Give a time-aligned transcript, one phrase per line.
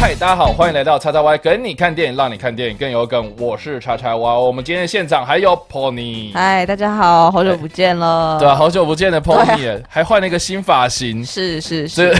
[0.00, 3.32] 嗨，大家好，欢迎来到叉叉 Y，跟你看电影，让你看电影更有梗。
[3.38, 6.32] 我是叉叉 Y，我们今天现场还有 Pony。
[6.34, 8.36] 嗨，大家好，好久不见了。
[8.40, 11.24] 对啊，好久不见的 Pony，还换了一个新发型。
[11.24, 12.12] 是是是。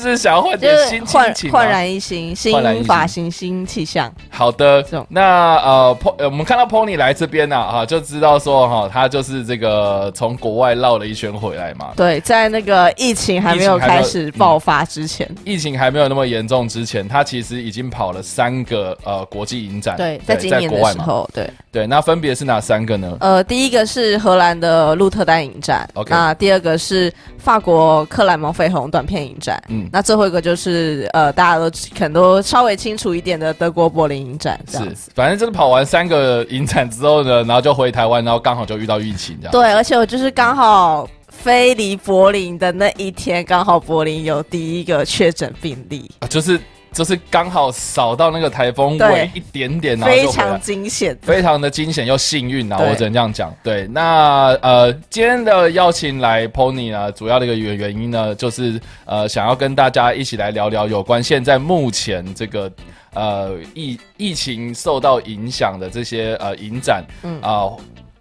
[0.00, 4.12] 是想要换点新焕焕然一新，新发型、新气象。
[4.30, 11.92] 好的，那呃，po 我们看到 Pony 来这边呢，哈，就知道说哈，他就是这个从国外绕了一圈回来嘛。
[11.96, 19.96] 对，在那个疫情还没有开始爆发之前，疫情还没有那么严重之前，他其实已经跑了三个呃国际影展。
[19.96, 23.16] 对，在今年的时候，对对，那分别是哪三个呢？
[23.20, 29.87] 呃，第一个是荷兰的鹿特丹影展，OK，那第二个是法国克莱蒙费红短片影展，嗯。
[29.92, 34.78] 那最后一个就是呃，大家都可能都稍微清楚一点的德国柏林影展，是，
[35.14, 39.52] 反正就是跑完三个影展之后呢，然后就回台湾，然后刚好就遇到疫情这样。
[39.52, 46.58] 对，而且我就是刚好飞离柏林的那一天，刚好柏林有第一个确诊病例，啊就是。
[46.92, 52.78] 就是刚好扫到那个台风尾一点点，然后非常惊险，非常的惊险又幸运啊！
[52.78, 53.54] 我只能这样讲。
[53.62, 62.70] 对，那呃，今天的邀请来 Pony 呢，主要的一个原原因呢，就是呃，想要跟大家一起来聊聊有关现在目前这个
[63.14, 67.70] 呃疫疫情受到影响的这些呃影展，嗯啊。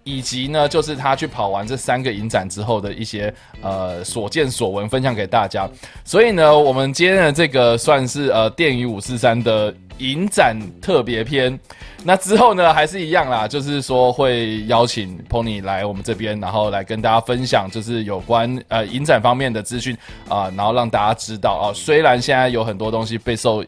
[0.08, 5.70] 以及呢，就是他去跑完这三个影展之后的一些呃所见所闻，分享给大家。
[6.06, 11.60] 所以呢，我们今天的这个算是呃电影五四三的影展特别篇。
[12.06, 19.98] 那之后呢，还是一样啦，就是说会邀请 Pony 来我们这边，然后来跟大家分享，就是有关呃影展方面的资讯
[20.30, 23.62] 啊，然后让大家知道啊，虽然现在有很多东西备受。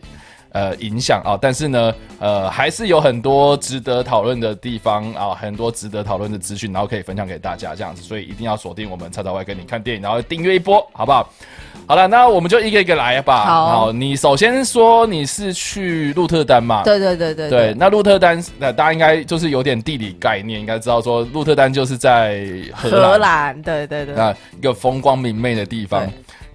[0.51, 11.29] 呃，影响啊，但是呢，呃，还是有很多值得讨论的地方啊，很多值得讨论的资讯，然后可以分享给大家这样子，所以一定要锁定我们叉叉 Y 跟你看电影，然后订阅一波，好不好？
[11.87, 13.45] 好了，那我们就一个一个来吧。
[13.45, 16.83] 好，你首先说你是去鹿特丹嘛？
[16.83, 17.75] 对对对对对。
[17.77, 26.07] 那鹿特丹，那大家应该就是有点地理概念，应该知道说鹿特丹就是在荷兰，对对对，那一个风光明媚的地方。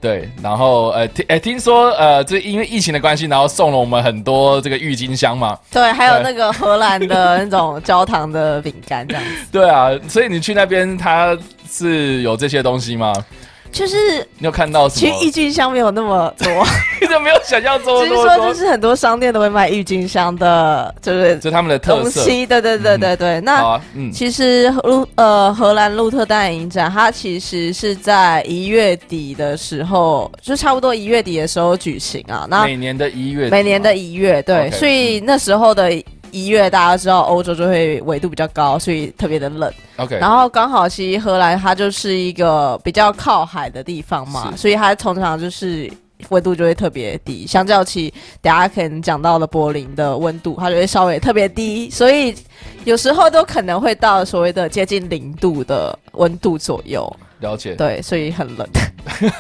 [0.05, 5.59] 对，然后呃，听哎，听说呃，这因为疫情的关系，然后送了我们很多这个郁金香嘛。
[5.73, 9.31] 对，还有那个荷兰的那种焦糖的饼干这样子。
[9.51, 11.35] 对啊，所以你去那边，它
[11.71, 13.15] 是有这些东西吗？
[13.75, 15.01] 就是你有看到什么？
[15.01, 16.49] 其实郁金香没有那么多，
[17.01, 18.03] 你怎么没有想象中？
[18.03, 22.25] 其实说就是很多商店都会卖郁金香的，就是就他们的特色。
[22.25, 23.41] 对对对对对。
[23.41, 23.81] 那
[24.13, 32.47] 其实路呃荷兰鹿特丹影展，它其实是在一月底的时候，就差不多一月底的时候举行啊。
[32.49, 35.91] 那每年的一月，每年的一月，对，所以那时候的。
[36.35, 39.73] 一月大家知道欧洲就会纬度比较高，所以特别的冷。
[39.99, 45.89] OK，然后刚好其实荷兰它就是一个比较靠海的地方嘛，所以它通常就是
[46.31, 47.47] 温度就会特别低。
[47.47, 52.35] 相较起大家可能讲到了柏林的温度，它就会稍微特别低，所以
[52.83, 57.17] 有时候都可能会到所谓的接近零度的温度左右。
[57.45, 58.67] 了解，对，所以很冷。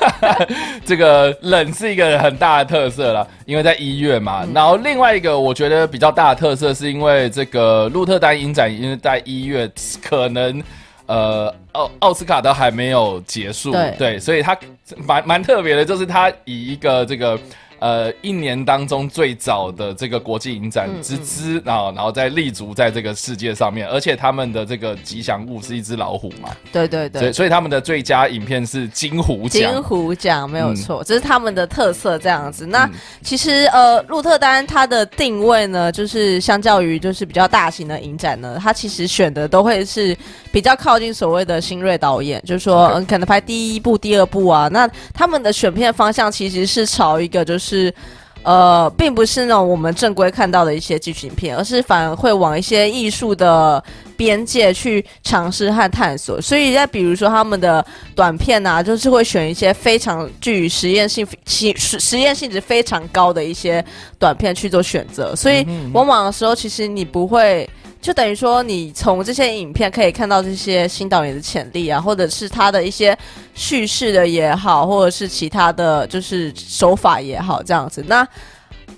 [0.84, 4.46] 这个冷是一个很大的特色了，因为在一月嘛。
[4.54, 9.68] 然后另外一个我觉得比较大的特色，是因为这个鹿特丹影展，因为在一月，
[10.02, 10.62] 可能
[11.06, 14.56] 呃奥奥斯卡都还没有结束，对，所以它
[14.98, 17.38] 蛮蛮特别的，就是它以一个这个。
[17.80, 26.50] 呃，一年当中最早的这个国际影展之之啊，然后再立足在这个世界上面，而且他们的这个吉祥物是一只老虎嘛？
[26.72, 29.72] 对对对，所以他们的最佳影片是金虎奖。
[29.72, 32.64] 金虎奖没有错，这是他们的特色这样子。
[32.64, 32.88] 那
[33.22, 40.16] 其实呃，鹿特丹它的定位呢，就是相较于就是比较大型的影展呢，它其实选的都会是
[40.50, 44.68] 比较靠近所谓的新锐导演，就是说嗯，可能拍第一部、第二部啊。
[44.72, 47.63] 那他们的选片方向其实是朝一个就是。
[47.64, 47.94] 是，
[48.42, 53.82] 呃，并不是那种我们正规看到的一些剧情片，而是反而会往一些艺术的
[54.16, 56.40] 边界去尝试和探索。
[56.42, 63.82] 所以在比如说他们的短片啊，就是会选一些非常具实验性、实实验性质非常高的一些
[64.18, 65.34] 短片去做选择。
[65.34, 67.68] 所以往往的时候，其实你不会。
[68.04, 73.16] 就等于说，你从这些影片可以看到这些新导演的潜力啊，或者是他的一些
[73.54, 78.04] 叙事的也好，或者是其他的就是手法也好，这样子。
[78.06, 78.28] 那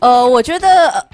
[0.01, 1.07] 呃，我觉得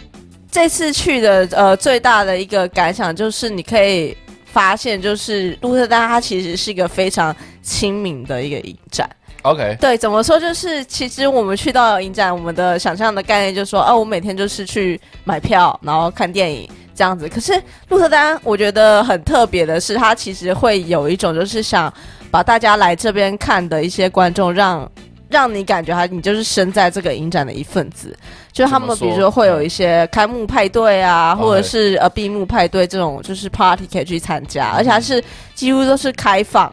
[0.50, 4.16] 这次去的呃最大的一个感想就是，你可以
[4.46, 9.06] 发现，就是鹿特丹它其实是一个非常亲民的一个影展。
[9.42, 10.40] OK，对，怎么说？
[10.40, 16.68] 就是其实我们去到影展，我们的想象的概念就是说，哦，我每天就是去买票，然后看电影。
[16.94, 17.52] 这样子，可是
[17.88, 21.92] 鹿特丹我觉得很特别的是，它其实会有一种就是想
[22.30, 24.90] 把大家来这边看的一些观众让。
[25.28, 28.14] 让你感觉他，你就是身在这个影展的一份子。
[28.52, 35.24] 就他们，比如说会有一些开幕派对啊，或者是呃闭幕派对这种，就是 party 可以去参加，而且它是
[35.54, 36.70] 几乎都是开放，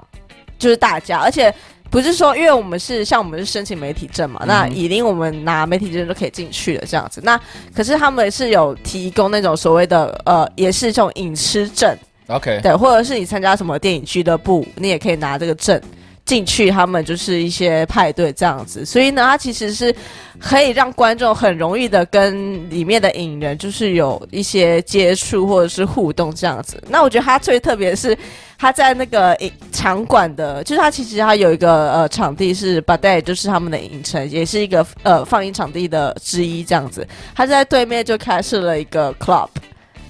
[0.57, 1.55] 就是大家，而且
[1.89, 7.19] 不是说，因为我们是像我们是申请媒体证嘛，那已经我们拿媒体证就可以进去了这样子。
[7.23, 7.39] 那
[7.75, 11.97] 可是他们是有提供那种所谓的呃，也是这种影视证
[12.27, 15.81] ，OK，对，或者是你参加什么电影俱乐部，你也可以拿这个证。
[16.29, 19.93] 进去，他们就是一些派对这样子，所以呢，它其实是
[20.37, 26.79] 可以让观众很容易的跟里面的影人就是有一些接触或者是互动这样子。
[26.87, 28.15] 那我觉得它最特别是，
[28.59, 29.35] 它在那个
[29.71, 37.07] 场馆的，就是它其实它有一个呃场地是 b a d a y 就是他们的影城，也是一个呃放映场地的之一这样子。
[37.33, 39.49] 它在对面就开设了一个 club，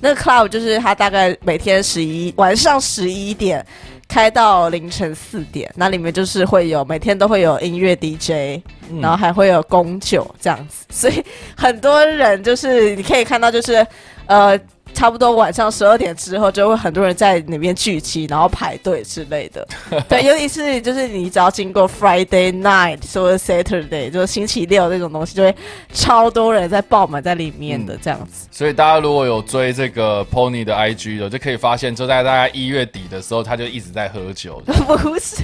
[0.01, 3.66] 那个 club 就是它大概每天十一晚上十一点。
[4.09, 8.61] 开到凌晨四点，那里面就是会有每天都会有音乐 DJ，
[9.00, 11.23] 然后还会有供酒这样子，所以
[11.56, 13.88] 很多人就是你可以看到就是
[14.25, 14.59] 呃。
[14.94, 19.65] 差不多晚上十二点之后，就会很多人在那边聚集，然后排队之类的。
[20.09, 25.56] 对，尤其是就是你只要经过 Friday night 或者 Saturday，就是星期六那种东西，就会
[25.94, 28.47] 超多人在爆满在里面的这样子。
[28.51, 34.62] 所以大家如果有追这个 Pony 的 IG 的，就可以发现，就在大概一月底的时候，他就一直在喝酒。
[34.68, 35.38] 不是，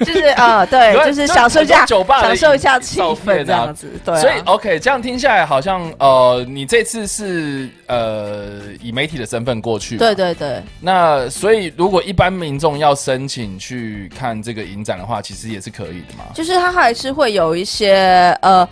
[0.00, 3.88] 就是啊，对， 就是享受一下酒吧，享受一下气氛这样子。
[4.04, 8.60] 对，所以 OK，这样听下来好像呃，你这次是呃。
[8.82, 10.62] 以媒体的身份过去，对对对。
[10.80, 16.24] 那所以，如果一般民众要申请去看这个影展的话，其实也是可以的嘛。
[16.34, 18.68] 就是它还是会有一些呃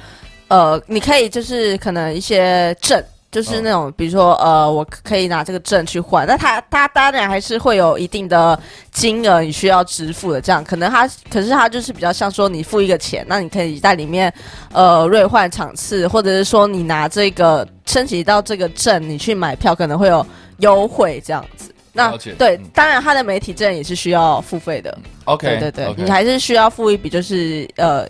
[0.48, 3.02] 呃，你可以就是可能一些证。
[3.30, 8.58] 就是那种，比如说，呃，我可以拿这个证去换，那他他当然还是会有一定的
[8.90, 14.32] 金额你需要支付的，这样可能他，可是他就是比较像说你付一个钱，那你可以在里面，
[14.72, 20.26] 呃，兑换场次，或者是说你拿这个升级到这个证，你去买票可能会有
[20.60, 21.74] 优惠这样子。
[21.92, 24.96] 那对，当然他的媒体证也是需要付费的。
[25.24, 28.08] OK，对对，你还是需要付一笔，就是呃，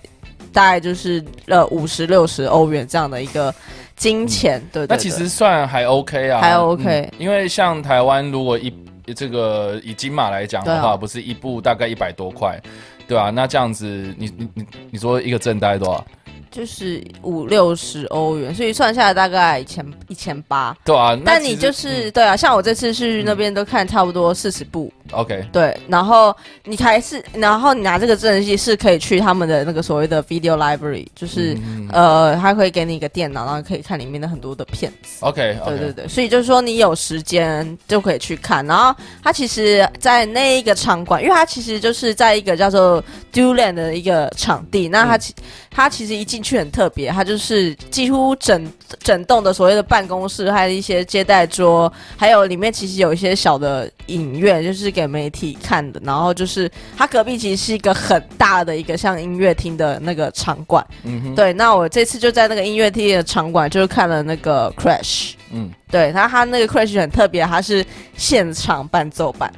[0.53, 3.53] 大概就是呃五十六十欧元这样的一个。
[3.99, 7.13] 金钱对，那其实算还 OK 啊，还 OK。
[7.19, 8.73] 因为像台湾，如果一
[9.15, 12.59] 这个以金马来讲的话，不是一部大概一百多块，
[13.07, 13.85] 对啊，那这样子，
[14.17, 16.05] 你你你你说一个证大概多少？
[16.51, 20.75] 就是五六十欧元，所以算下来大概一千一千八。
[20.85, 24.91] 对啊，但你就是对啊，像我这次去那边都看差不多四十部。
[25.13, 31.57] OK，对，然后你还是，然后你拿这个证件是可以去他们的那个所谓的 video library，就是
[31.91, 35.19] 呃，他会给你一个电脑，然后可以看里面的很多的片子。
[35.21, 38.65] OK，对对对，所以就是说你有时间就可以去看。
[38.67, 43.03] 然后他其实，在那一个场馆，因为他其实就是在一个叫做
[43.33, 45.35] Duland 的一个场地，那他其
[45.71, 54.98] 他其实一进去很特别，他就是几乎整整栋的所谓的办公室，还有一些接待桌，还有里面其实有一些小的影院，就是。
[54.99, 67.87] 给媒体看的，然后就是他隔壁其实是一个很大的一个像音乐厅的那个场馆，嗯哼，对，那我这次就在那个音乐厅的场馆，就是看了那个 Crash，嗯，对，他他那个 Crash 很特别，他是
[68.17, 69.53] 现场伴奏版。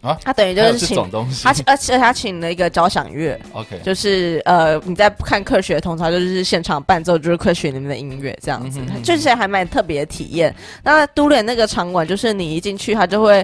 [0.00, 0.94] 啊，他等于就是请
[1.42, 10.54] 他，而且他请了一个交响乐，OK，就是呃，你在看科学通常就是现场伴奏，就是科学里面的音乐这样子，就是还蛮特别的体验。
[10.82, 13.42] 那都脸那个场馆，就是你一进去，他就会。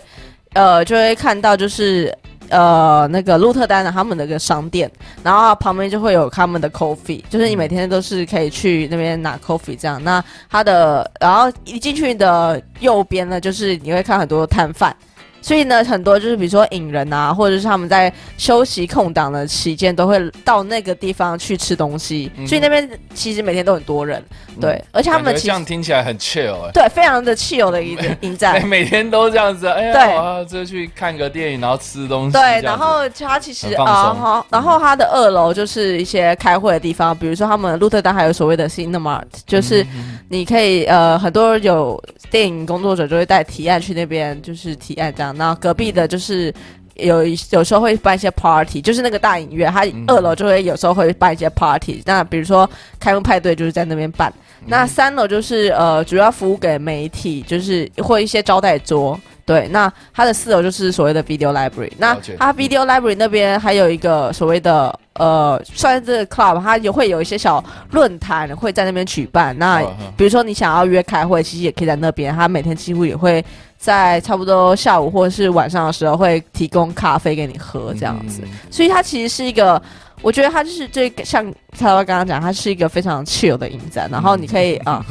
[0.55, 2.13] 呃，就会看到就是
[2.49, 4.91] 呃那个鹿特丹的他们的一个商店，
[5.23, 10.03] 然后旁边就会有他们的 coffee，就是你每天都是可以去那边拿 coffee 这样。
[10.03, 14.95] 那它的然后一进去的右边呢，就是你会看很多摊贩。
[15.43, 22.31] 所以呢，很多就是比如说影人啊，或者是他们在休息空档的期间，都会到那个地方去吃东西。
[22.47, 24.23] 所以那边其实每天都很多人，
[24.61, 39.85] 对，而且他们这样听起来很 chill 哎，对，非常的 chill 的一个影展， 每天都这样子，哎呀，就去看个电影，然后吃东西，对，然后他其实啊哈，然后他的二楼就是一些开会的地方，比如说他们鹿特丹还有所谓的 cinema，就是
[40.29, 45.30] 你可以呃，很多有电影工作者就会带提案去那边，就是提案这样。
[45.33, 46.53] 那隔壁的就是
[46.97, 52.03] 有有时候会办一些 party，就是那个大影院，它二楼就会有时候会办一些 party。
[52.05, 52.69] 那比如说
[52.99, 54.33] 开幕派对就是在那边办。
[54.67, 59.19] 那三楼就是呃主要服务给媒体，就是或一些招待桌。
[59.47, 61.91] 对，那它的四楼就是所谓的 video library。
[61.97, 69.59] 那它 video library 那边还有一个所谓的呃，算是 club，它也会有一些小论坛会在那边举办。
[69.59, 69.83] 那
[70.17, 72.33] 比如说你想要约开会，其实也可以在那边。
[72.33, 73.43] 它每天几乎也会。
[73.81, 79.81] 在差不多下午或者是晚上的时候会提供咖啡给你喝这样子，所以它其实是一个，
[80.21, 81.43] 我觉得它就是这像
[81.79, 85.05] 他刚刚讲，它是一个非常 chill 的影展，然后你可以啊。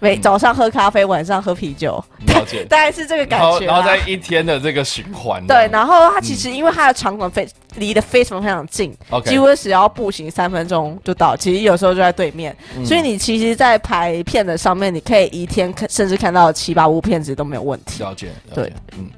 [0.00, 3.66] 每早上喝咖啡，晚上喝啤酒，了解， 大概是这个感觉。
[3.66, 5.44] 然后在一天的这个循环。
[5.46, 11.36] 对，然后它其实因为它的场馆非离得非常非常近，几乎只要步行三分钟就到。
[11.36, 18.02] 其实有时候就在对面，所以你其实，在排片的上面，你可以一天看，甚至看到七八部片子都没有问题。
[18.02, 19.10] 了解，对，嗯，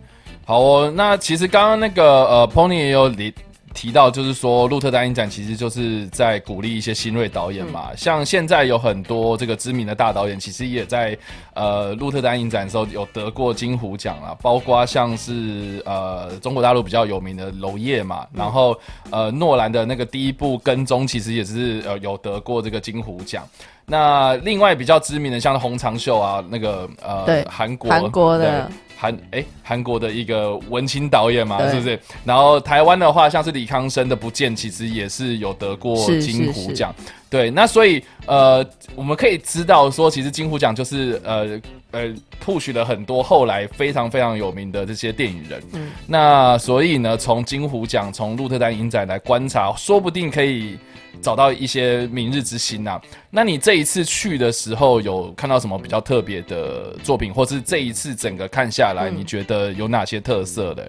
[0.45, 0.93] 好哦。
[0.95, 3.35] 那其实刚刚那个呃，Pony 也有离。
[3.77, 7.91] 提到就是说，鹿特丹影展其实就是在鼓励一些新锐导演嘛。
[7.95, 11.17] 像现在有很多这个知名的大导演，其实也在
[11.53, 14.35] 呃鹿特丹影展的时候有得过金虎奖啊。
[14.41, 18.75] 包括像是呃中国大陆比较有名的娄烨嘛，然后
[19.11, 23.47] 呃诺兰的那个第一部《跟踪》其实也是呃有得过这个金虎奖。
[23.85, 28.71] 那另外比较知名的像洪长秀啊，那个呃韩国韩国的。
[28.97, 31.99] 韩哎，韩国的一个文青导演嘛，是不是？
[32.25, 36.95] 然后台湾的话，像是李康生的《不见》，其实也是有得过金虎奖。
[37.29, 41.61] 对，那所以呃，我们可以知道说，其实金虎奖就是呃
[41.91, 45.63] 呃，push 了很多后来非常非常有名的这些电影人。
[45.75, 50.79] 嗯，那所以呢，从金虎奖，从鹿特丹影展来观察，说不定可以。
[51.23, 53.01] 找到一些明日之星呐，
[53.37, 60.89] 那你这一次去的时候有看到什么比较特别的作品，或是这一次整个看下来，你觉得有哪些特色的？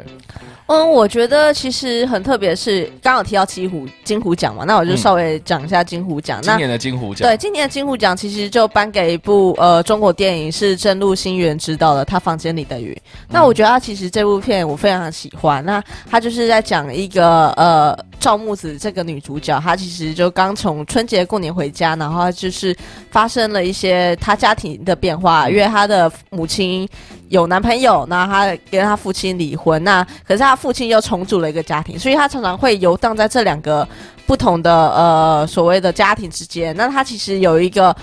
[0.67, 6.41] 嗯，我觉得其实很特别，是刚好提到金虎金虎奖嘛，那我就稍微讲一下金虎奖。
[6.41, 12.97] 今年的金虎奖，对，今年的金虎奖其实就颁给一部呃中国电影，是郑路新源执导的《他房间里的雨》。
[13.27, 15.61] 那我觉得他其实这部片我非常喜欢。
[15.65, 22.74] 那他就是在讲一个呃赵木子这个女主角，她其实就刚从春节过年回家，然后就是
[23.12, 26.88] 发生了一些他家庭的变化，因为他的母亲。
[27.29, 33.86] 有男朋友，那他跟他父亲离婚，那可是他父亲又重组了一个家庭，所以他常常会游荡在这两个
[34.25, 36.74] 不同的呃所谓的家庭之间。
[36.77, 37.94] 那他其实有一个。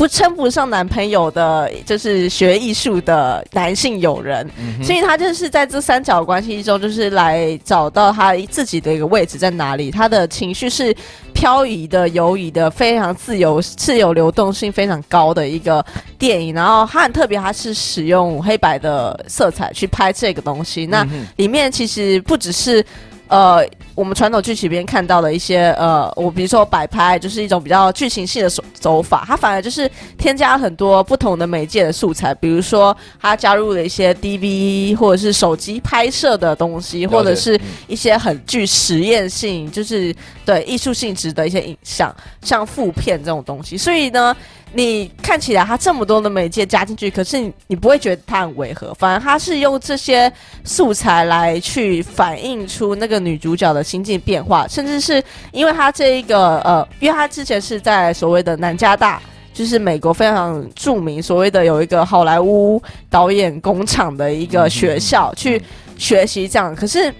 [0.00, 4.48] 不称不上男朋友的，就是学艺术的男性友人，
[4.82, 9.90] 所以他就是在这三角关系中，就是来找到他自己的一个位置在哪里。
[9.90, 10.96] 他的情绪是
[11.34, 15.84] 漂移的、游移的，非常自由、自由流动性非常高的一个
[16.18, 16.54] 电影。
[16.54, 20.86] 然后他很特别，他是使用黑白的色彩去拍这个东西。
[20.86, 22.82] 那里面其实不只是。
[23.30, 40.12] 呃，我们传统剧情边看到的一些呃，我比如说摆拍，就是一种比较剧情性的手走法，它反而就是添加很多不同的媒介的素材，比如说它加入了一些 DV 或者是手机拍摄的东西，或者是一些很具实验性，就是
[40.44, 44.36] 对艺术性质的一些影像，像负片这种东西，所以呢。
[44.72, 59.20] 你看起来他这么多的媒介加进去，可是你你不会觉得他很违和，反而他是用这些素材来去反映出那个女主角的心境变化，甚至是因为她这一个呃，因为她之前是在所谓的南加大，
[59.52, 65.60] 就是美国非常著名所谓的有一个好莱坞导演工厂的一个学校去
[65.98, 67.12] 学习这样，可是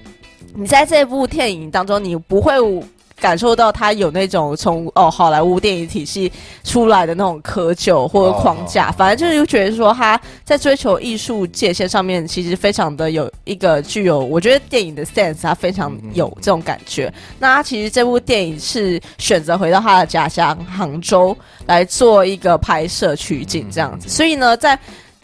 [0.54, 2.54] 你在这部电影当中，你不会。
[3.20, 6.32] 感受到他有那种从哦好莱坞电影体系
[6.64, 17.12] 出来的那种窠臼或者框架，反正就是觉得说他在追求艺术界限上面，其实非常的有一个具有，我觉得电影的 sense，他非常有这种感觉。
[17.38, 21.36] 那他其实这部电影是选择回到他的家乡杭州
[21.66, 24.78] 来做一个拍摄取景这样子，所以呢，在。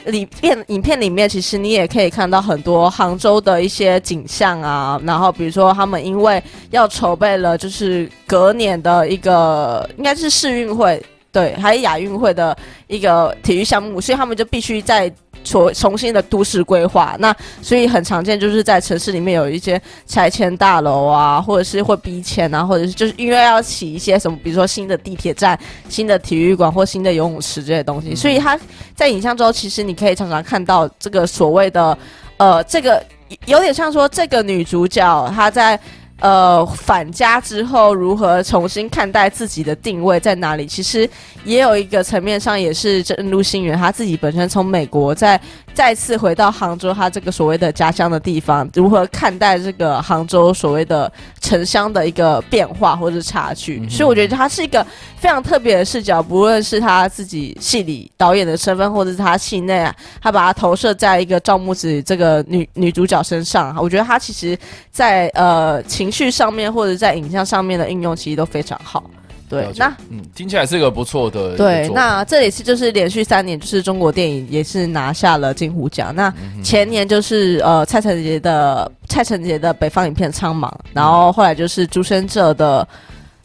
[0.06, 5.00] 里片影片里面，其实你也可以看到很多杭州的一些景象啊。
[5.04, 11.04] 然后比如说，他们因为要筹备了，就是隔年的一个应该是世运会，
[11.36, 15.12] 对，还有亚运会的一个体育项目，所以他们就必须在。
[15.44, 25.56] 重重新的都市规划，那所以很常见，就是在城市里面有一些拆迁大楼啊，或者是会逼迁啊，或者是就是因为要起一些什么，比如说新的地铁站、
[25.88, 28.58] 新的体育馆或新的游泳池这些东西，所以他
[28.96, 31.96] 在影像中，其实你可以常常看到这个所谓的，
[32.38, 33.00] 呃，这个
[33.44, 35.78] 有点像说这个女主角她在。
[36.20, 40.66] 呃，返家之后如何重新看待自己的定位在哪里？
[40.66, 41.08] 其实
[41.44, 45.38] 也有一个层面上，也是正如星源他自己本身从美国在
[45.76, 53.86] 再次回到杭州，他这个所谓的家乡的地方，如何看待这个杭州所谓的城乡的一个变化或者是差距？
[53.88, 54.84] 所以我觉得他是一个
[55.18, 64.58] 非常特别的视角，不论是他自己戏里导演的身份，或者是他戏内啊，他把它投射在一个赵木子这个女女主角身上，我觉得他其实，
[64.90, 65.82] 在呃。
[65.86, 69.10] 情绪上面或者在影像上面的应用其实都非常好，
[69.48, 71.56] 对，那嗯，听起来是个不错的。
[71.56, 76.14] 对，那这里是就是连续三年，就是中国电影也是拿下了金虎奖。
[76.14, 82.86] 那前年就是呃蔡成杰的蔡成杰的北方影片《苍茫》，然后后来就是朱生哲的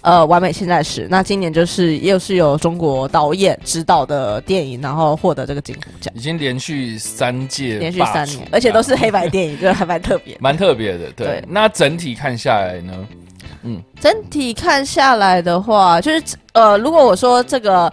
[0.02, 1.04] 呃《完美现在时》。
[1.10, 6.12] 那今年就是又是有中国导演指导的电影，然后获得这个金虎奖。
[6.16, 11.12] 已经连续三届，连续三年，而且都是黑白电影，就还蛮特别，蛮特别的。
[11.16, 12.94] 对，那整体看下来呢？
[14.00, 17.92] 整体看下来的话，就是呃，如果我说这个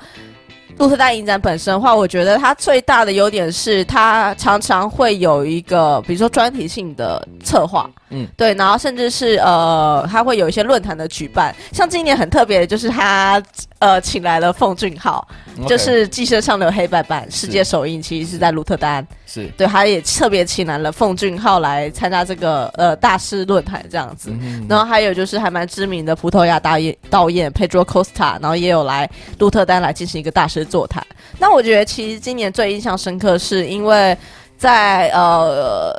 [0.78, 13.42] 鹿特丹影展本身的话，我觉得它最大的优点是它常常会有一个，比如说专题性的策划，嗯，对，然后甚至是呃，它会有一些论坛的举办，像今年很特别的就是它。
[13.80, 15.24] 呃，请来了奉俊昊，
[15.68, 19.06] 就是《寄生上流》黑白版世界首映，其实是在鹿特丹。
[19.24, 24.32] 是对，他也特别请来了奉俊昊来参加这个呃大师论坛这样子。
[24.68, 29.08] 然后还有就是还蛮知名的葡萄牙导演导演 Pedro Costa，然后也有来
[29.38, 31.04] 鹿特丹来进行一个大师座谈。
[31.38, 34.16] 那我觉得其实今年最印象深刻，是因为
[34.56, 35.92] 在呃。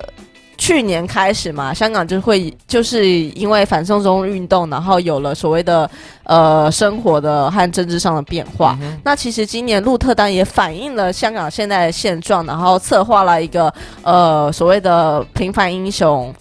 [0.62, 5.90] 去年开始嘛，香港就会就是因为反送中运动，然后有了所谓的
[6.26, 8.78] 呃生活的和政治上的变化。
[9.02, 13.74] 那其实今年鹿特丹也反映了香港现在的现状，然后策划了一个
[14.04, 16.36] 呃所谓的平凡英雄。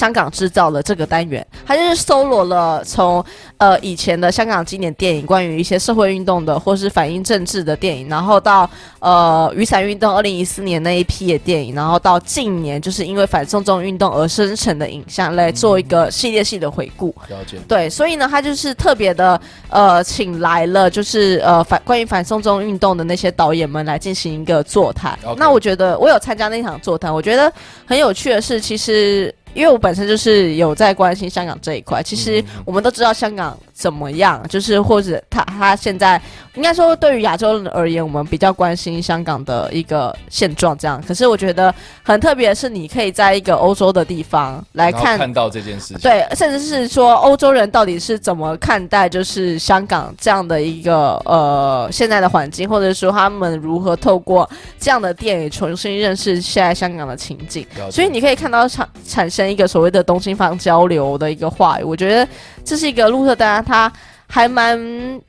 [0.00, 3.22] 香港制造了这个单元，它就是搜罗了从
[3.58, 8.68] 呃以前的香港经典电影，关于一些社会运动的或是反映政治的电影，然后到
[9.00, 17.14] 呃雨伞运动二零一四年那一批的电影，然后到近年就是因为反送中运动而生成的影像来做一个系列性的回顾。
[17.28, 17.58] 了解。
[17.68, 19.38] 对，所以呢，他就是特别的
[19.68, 25.18] 呃请来了就是呃反关于反送中运动的那些导演们来进行一个座谈。
[25.36, 27.52] 那我觉得我有参加那场座谈，我觉得
[27.84, 29.34] 很有趣的是，其实。
[29.54, 33.58] 因为我本身就是有在关心香港这一块，其实我们都知道香港。
[33.80, 34.46] 怎么样？
[34.46, 36.20] 就是或者他他现在
[36.54, 40.76] 应该说，对于亚洲人而言，我们比较关心香港的一个现状。
[40.76, 45.98] 这样，可是我觉得很特别的是，你可以在一个欧洲的地方来看看到这件事情。
[46.00, 57.66] 对，甚至是说欧洲人到底是怎么看待就是香港这样的一个呃现在的环境，或者说他们如何透过这样的电影重新认识现在香港的情景。
[57.90, 61.82] 所以你可以看到产产生一个所谓的东西方交流的一个话语。
[61.84, 62.28] 我觉得
[62.64, 63.64] 这是一个鹿特丹。
[63.64, 63.92] 他
[64.28, 65.20] 还蛮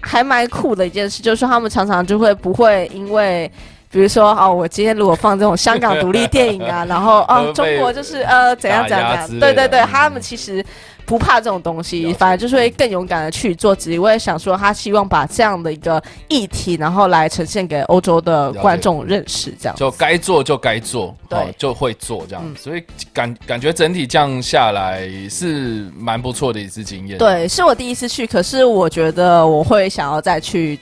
[0.00, 3.50] 还蛮酷的一件事，就是他们常常就会不会因为，
[3.90, 10.64] 比如说哦，我今天如果放这种香港独立电影啊， 然后哦，中国就是呃怎样怎样怎样，对对对，他们其实。
[11.08, 13.74] 不怕这种东西，反而就是会更勇敢的去做。
[13.74, 22.44] 只我也想说，他希望把这样的一个议题，然后来呈现给欧洲的观众认识，这样就该做就该做，对，就会做这样。
[22.58, 27.16] 所以感感觉整体这样下来是蛮不错的一次经验。
[27.16, 30.78] 对，是我第一次去，可是我觉得我会想要再去。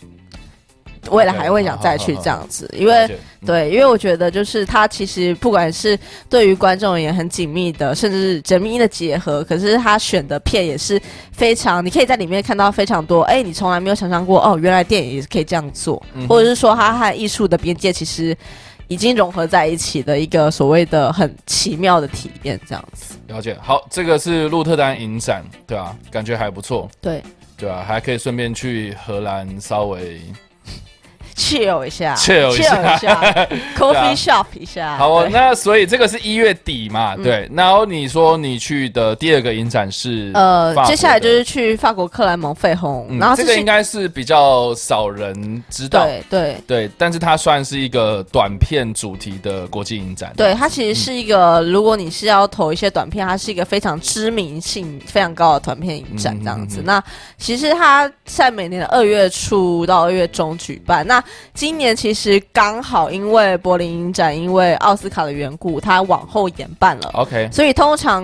[1.11, 3.09] 未来还会想再去这样子，因为
[3.45, 9.45] 对，因为我觉得就是它其实不管是对于观众也很紧密的，甚至是缜密的结合。
[9.45, 11.01] 可是他选的片也是
[11.33, 18.37] 非常，你可以在里面看到非常多，哎，你从来没有想象过哦，原来电影也是可以这样做，或者是说它和艺术的边界其实
[18.89, 23.15] 已经融合在一起的一个所谓的很奇妙的体验，这样子。
[23.29, 27.23] 了解，好，这个是鹿特丹影展，对啊，感觉还不错，对，
[27.57, 30.21] 对啊，还可以顺便去荷兰稍微。
[31.37, 33.47] Chill 一下，chill 一下，
[33.77, 34.97] coffee shop 一下。
[34.97, 37.15] 好，哦那所以这个是一月底嘛？
[37.17, 37.49] 对。
[37.53, 46.91] 然后你说你去的第二个影展是呃，接下来就是去法国克莱蒙费红，然后这个应该是比较少人知道，对对对。
[46.97, 56.81] 但是它算是一个短片主题的国际影展，对，它其实是一个，如果你是要投一些短片，它是一个非常知名性非常高的短片影展这样子。
[56.85, 57.03] 那
[57.37, 61.23] 其实它在每年的二月初到二月中举办，那
[61.55, 67.11] 今年其实刚好因为柏林影展，因为奥斯卡的缘故，它往后延办了。
[67.15, 68.23] OK，所以通常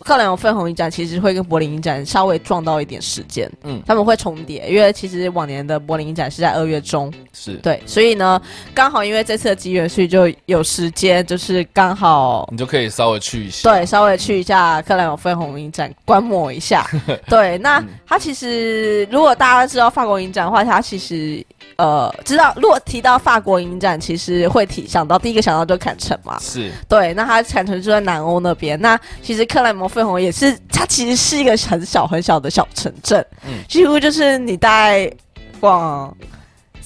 [0.00, 8.40] 克莱蒙绯红影展其实会跟柏林影展稍微撞到一点时间，嗯，他们会重叠，因为其实往年的柏林影展是在二月中，是对，所以呢，
[8.74, 16.86] 刚好因为这次的机缘，所以就有时间，就是刚好你就可以稍微去一下，对，稍微去一下克莱蒙绯红影展观摩一下。
[17.28, 21.44] 对，那它其实如果大家知道法国影展的话，它其实。
[21.76, 26.38] 呃，知道，如果提到法国影展，其实会提想到第一个想到就坎城嘛。
[26.40, 28.80] 是对，那它坎城就在南欧那边。
[28.80, 35.10] 那其实克莱蒙费红也是，它其实是一个很小很小的小城镇，嗯，几乎就是你大概
[35.60, 36.14] 逛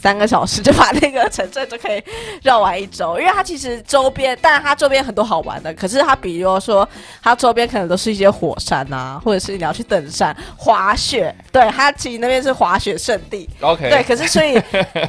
[0.01, 2.03] 三个小时就把那个城镇就可以
[2.43, 6.89] 绕完一周，因为它其实周边，当然它周边很多好玩的，可是它比如说
[7.23, 13.49] 它周边可能都是一些火山啊，或者是你要去登山、滑雪，对，它其实那边是滑雪圣地。
[13.61, 14.63] OK，对，可是所以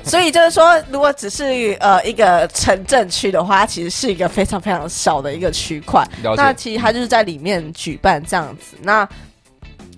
[0.03, 6.03] 所以就是说，如果只是呃一个城镇区的话，它其实是一个非常非常小的一个区块。
[6.35, 8.75] 那其实它就是在里面举办这样子。
[8.81, 9.07] 那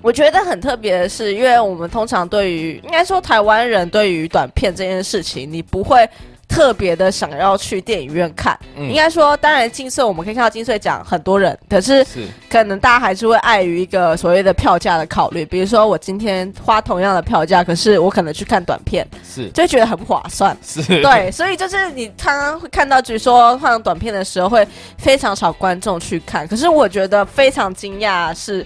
[0.02, 6.10] 我觉得很特别的是，因为我们通常对于应该说台湾人对于短片这件事情，你不会
[6.48, 8.58] 特别的想要去电影院看。
[8.76, 12.06] 应该说，当然金穗我们可以看到金穗奖很多人，可是
[12.50, 15.46] 可能大家还是会碍于一个所谓的票价的考虑。
[15.46, 20.58] 比如说我今天花同样的票价，可是我可能去看短片，是就觉得很不划算。
[20.62, 26.48] 是对，所以就是你常常会看到，比如说放短片的时候，会非常少观众去看。
[26.48, 28.66] 可是我觉得非常惊讶是。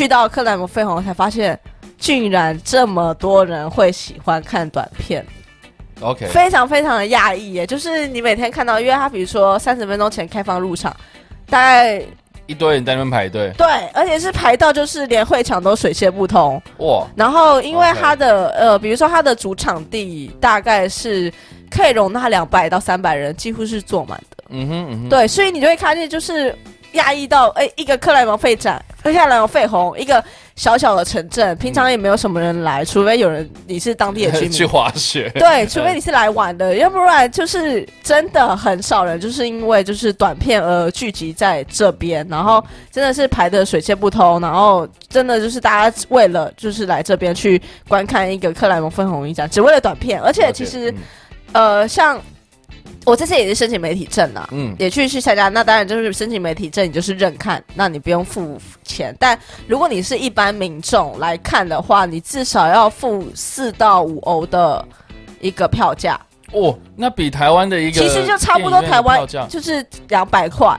[0.00, 1.60] 去到克莱姆费红才发现，
[1.98, 5.22] 竟然这么多人会喜欢看短片。
[6.00, 7.66] OK，非常非常的讶异耶！
[7.66, 10.96] 就是你每天看到，因为他比如说三十分钟前开放入场，
[11.50, 12.02] 大概
[12.46, 13.52] 一堆人在那边排队。
[13.58, 17.06] 对，而且是排到就是连会场都水泄不通哇！
[17.14, 21.30] 然后因为他的呃，比如说他的主场地大概是
[21.70, 24.44] 可以容纳两百到三百人，几乎是坐满的。
[24.48, 25.08] 嗯哼嗯哼。
[25.10, 26.56] 对，所以你就会看见就是。
[26.94, 30.22] 压抑到哎，一个克莱蒙费展，克莱蒙费红，一个
[30.56, 50.94] 小小的城镇，平常也没有什么人来，除非有人你是当地的居民去滑雪，对，除非你是来玩的，要不然就是真的很少人，就是因为就是短片而聚集在这边，然后真的是排的水泄不通，然后真的就是大家为了就是来这边去观看一个克莱蒙分红影展，只为了短片，而且其实
[51.52, 52.20] 呃像。
[53.06, 55.48] 我这次也是申请媒体证了，嗯，也去去参加。
[55.48, 59.14] 那当然就是申请媒体证，你就是认看，那你不用付钱。
[59.18, 64.86] 但如果你是一般民众来看的话，你至少要付四到五欧的
[65.40, 66.20] 一个票价。
[66.52, 70.78] 哦，那比台湾的一个其实就差不多，台湾就是两百块。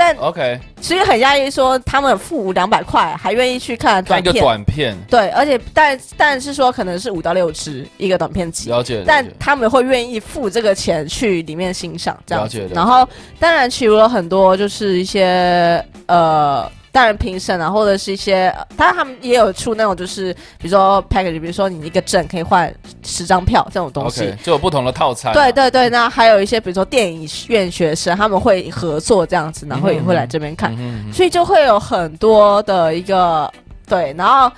[0.00, 4.96] 但 OK，其实很压抑，说他们付两百块还愿意去看短片，短片。
[5.10, 13.06] 对，而且但但是说可能是五到六支一个短片集，了解，但他们会愿意付这个钱去里面欣赏这样子，然后
[13.38, 16.66] 当然其实有很多就是一些呃。
[16.92, 22.72] 当然评审啊，或者是一些，当然他们也有出那种，就是比如说 package，比如说你一个证可以换
[23.02, 25.32] 十张票这种东西，就有不同的套餐。
[25.32, 30.76] 对对对，那还有一些比如说电影院学生，他们会合作这样子，然后也会来这边看，
[31.12, 33.52] 所以就会有很多的一个
[33.86, 34.50] 对，然后。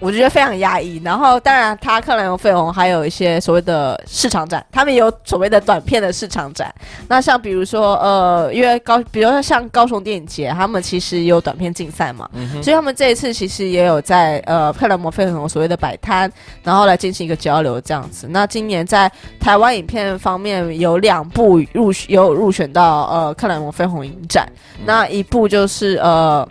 [0.00, 6.74] 我觉得非常压抑，然后当然，他克莱蒙费红还有一些所谓的市场展，他们有所谓的短片的市场展。
[7.08, 12.28] 那像比如说，呃，因为高，比如说像高雄电影节，他们其实有短片竞赛嘛，
[12.62, 16.30] 所以他们这一次其实也有在呃克莱蒙费红所谓的摆摊，
[16.62, 18.26] 然后来进行一个交流这样子。
[18.28, 19.10] 那今年在
[19.40, 24.46] 台湾影片方面有两部入有入选到呃克莱蒙费红影展，
[24.84, 26.46] 那一部就是呃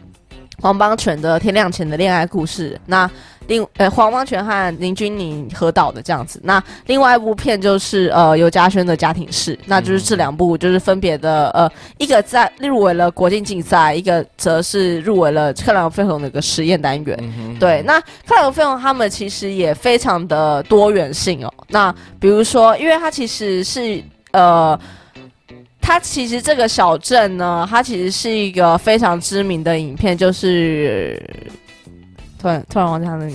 [0.61, 3.09] 黄邦全的《天亮前的恋爱故事》，那。
[3.47, 6.39] 另呃，黄邦权和林君宁合导的这样子。
[6.45, 17.57] 那另外一部片就是呃，尤嘉轩的家庭式，那就是这两部就是分别的呃，一个在入围了国境竞赛，一个则是入围了克莱尔费鸿的一个实验单元。
[17.59, 21.53] 对，那克莱尔费鸿他们其实也非常的多元性哦。
[21.67, 24.79] 那比如说，因为它其实是呃，
[25.83, 31.21] 它其实这个小镇呢，它其实是一个非常知名的影片，就是。
[32.39, 33.25] 突然突然忘记他的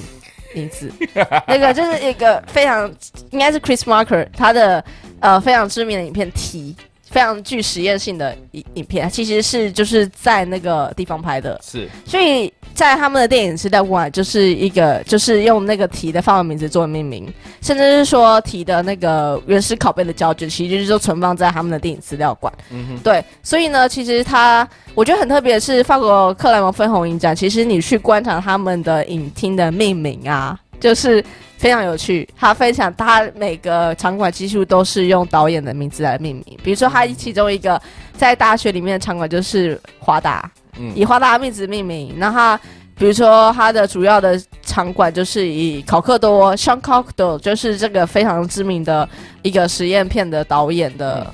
[0.55, 0.93] 名字，
[1.49, 2.93] 那个就是一个非常
[3.31, 4.85] 应该是 Chris Marker 他的
[5.21, 6.77] 呃非常知名的影片题。
[7.11, 17.27] 非常具实验性的影影片，其实是就是在那个地方拍的，是，所以在他们的电影时代馆，就是一个就是用那个题的范围名字做命名，
[17.63, 22.53] 甚至是说题的那个原始拷贝的胶卷，其实就是存放在他们的电影资料馆。
[22.71, 31.25] 嗯哼，对，所以呢，其实他我觉得很特别的是，法国克莱蒙分红影展，其实你去观察他们的影厅的命名啊，就是。
[31.59, 36.59] 非常有趣，他分享他每个场馆几乎都是用导演的名字来命名。
[36.63, 37.81] 比如说，他其中一个
[38.17, 42.15] 在大学里面的场馆就是华达，嗯以华达的名字命名。
[42.17, 42.59] 那他
[42.97, 49.09] 比如说他的主要的场馆就是以考克多 （Sean c o k d o 就是这个非常知名的
[49.43, 51.27] 一个实验片的导演的。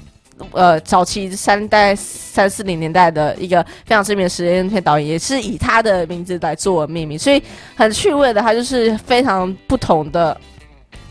[0.52, 7.42] 呃，早期三代三四零年代的一个非常知名的实验片导演，也是以他的名字来做命名，所以
[7.74, 10.38] 很趣味的，他就是非常不同的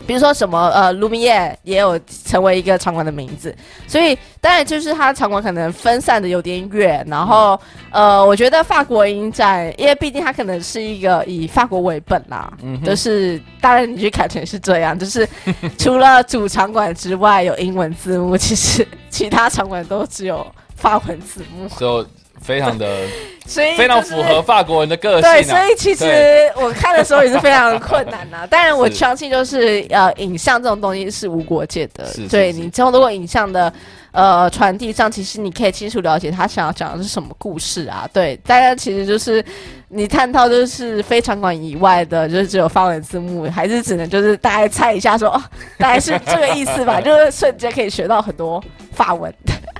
[0.06, 3.56] 比如说什么呃，卢米耶也有成为一个场馆的名字，
[3.88, 7.60] 所以当然就是它场馆可能分散的有点远，然后
[7.92, 15.28] 呃，我觉得法国影展，因为毕竟它可能是一个以法国为本啦，嗯就是当然你去看成是这样，就是
[15.80, 21.68] 除了主场馆之外有英文字幕，其实其他场馆都只有法文字幕。
[21.80, 22.06] 就
[22.42, 23.08] 非常的，
[23.46, 25.22] 所以非常符合法国人的个性。
[25.22, 28.48] 对，所以其实我看的时候也是非常困难呐。
[28.52, 32.06] 当然，我相信就是呃，影像这种东西是无国界的。
[32.30, 33.72] 对你之后如果影像的
[34.14, 38.10] 呃传递上，其实你可以清楚了解他想要讲的是什么故事啊。
[38.14, 39.44] 对，大家其实就是
[39.90, 45.44] 你探讨就是非常馆以外的，就是只有法文字幕，还是只能就是大家猜一下说，哦，
[45.78, 47.02] 大概是这个意思吧。
[47.04, 49.34] 就是瞬间可以学到很多法文。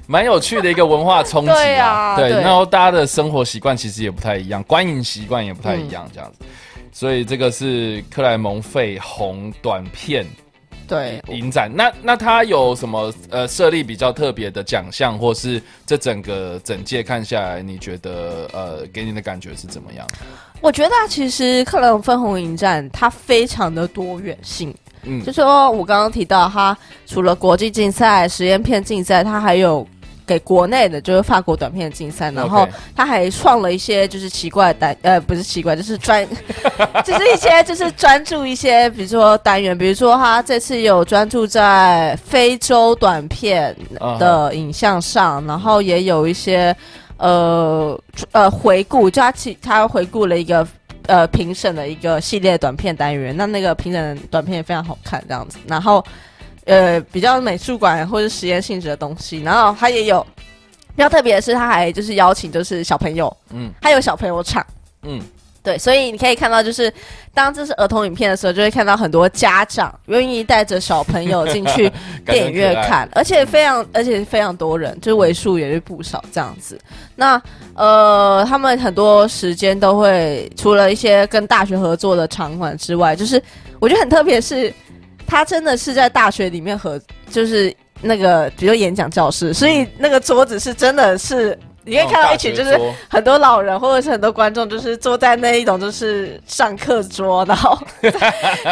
[0.06, 6.46] 蛮有趣的一个文化冲击啊，对，然后大家的生活习惯其实也不太一样，观影习惯也不太一样，这样子，
[6.92, 10.26] 所以这个是克莱蒙费红短片
[10.88, 20.06] 对影展，那那他有什么呃设立比较特别的奖项，或是这整个整届看下来，你觉得呃给你的感觉是怎么样？
[20.62, 24.74] 我觉得其实克莱蒙分红影展它非常的多元性。
[25.06, 29.86] 嗯，就说我刚刚提到，它除了国际竞赛、实验片竞赛，它还有
[30.26, 32.32] 给国内的，就是法国短片竞赛。
[32.32, 36.28] 然后他还创了一些就是奇怪单，呃，不是奇怪，就是专，
[37.04, 43.76] 就是一些就是专注一些，比如说单元，比如说他这次有专注在非洲短片
[44.20, 46.76] 的影像上，然后也有一些
[47.18, 48.00] 呃
[48.32, 50.68] 呃回顾，就他其他回顾了一个。
[51.08, 55.58] 呃，评审的一个系列短片单元，那那个评审短片也非常好看，这样子。
[55.68, 56.02] 然后，
[56.66, 60.26] 呃，比较美术馆或者实验性质的东西，然后它也有
[60.96, 64.66] 比较特别的是，他还就是邀请就是小朋友，嗯，还有小朋友场，
[65.04, 65.22] 嗯。
[65.66, 66.94] 对，所以你可以看到，就是
[67.34, 71.90] 当这是儿童影片的时候，就会看到很多家长愿意带着小朋友进去
[72.28, 76.78] 电影院看，而且非常，而且非常多人，就是为数也是不少这样子。
[77.16, 77.42] 那
[77.76, 83.42] 呃，他们很多时间都会除了一些跟大学合作的场馆之外，就是
[83.80, 84.68] 我觉得很特别，是
[85.28, 91.58] 他真的是在大学里面和，就是那个比如演讲教室，所以那个桌子是真的是。
[91.86, 97.78] 你可以看到一群就是很多老人或者是很多观众，就是坐在那一种就是上课桌，然后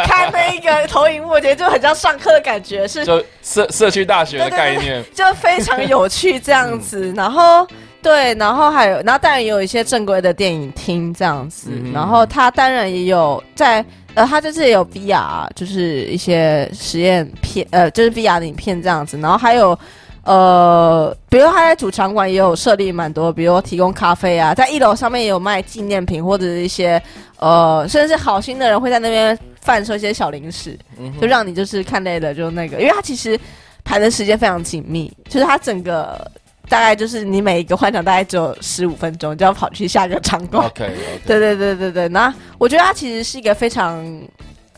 [0.06, 7.12] 看那个投影幕，我觉得就很像上课的感觉，是就社社区大学的概念， 就非常有趣这样子。
[7.14, 7.66] 然后
[8.00, 11.70] 对，然后还有，然后当然也有一些正规的电影厅这样子。
[11.92, 19.18] 然后他当然也有在呃，他这次也有 VR，就是一些实验片，呃，就是 VR 的影片这样子。
[19.18, 19.78] 然后还有。
[20.24, 27.02] 呃，比如他在主场馆也有设立蛮多，比如提供咖啡啊，在一楼上面也有卖纪念品或者是一些
[27.40, 30.78] 呃，甚至是好心的人会在那边贩售一些小零食，
[31.20, 33.36] 就让你就是看累了就那个，因为他其实
[33.82, 36.30] 排的时间非常紧密，就是他整个
[36.72, 40.66] 大概就是你每一个换场大概只有十五分钟就要跑去下一个场馆。
[40.66, 40.90] OK，
[41.26, 44.02] 对对对对对，那我觉得它其实是一个非常，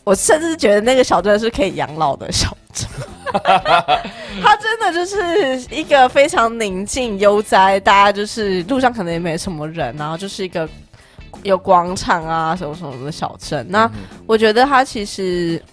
[0.03, 2.85] 我甚至觉得那个小镇是可以养老的小镇。
[4.43, 10.67] 它真的就是一个非常宁静悠哉，大家就是路上可能也没什么人，然后就是一个
[11.43, 13.65] 有广场啊什么什么的小镇。
[13.69, 13.89] 那
[14.27, 15.63] 我觉得它其实。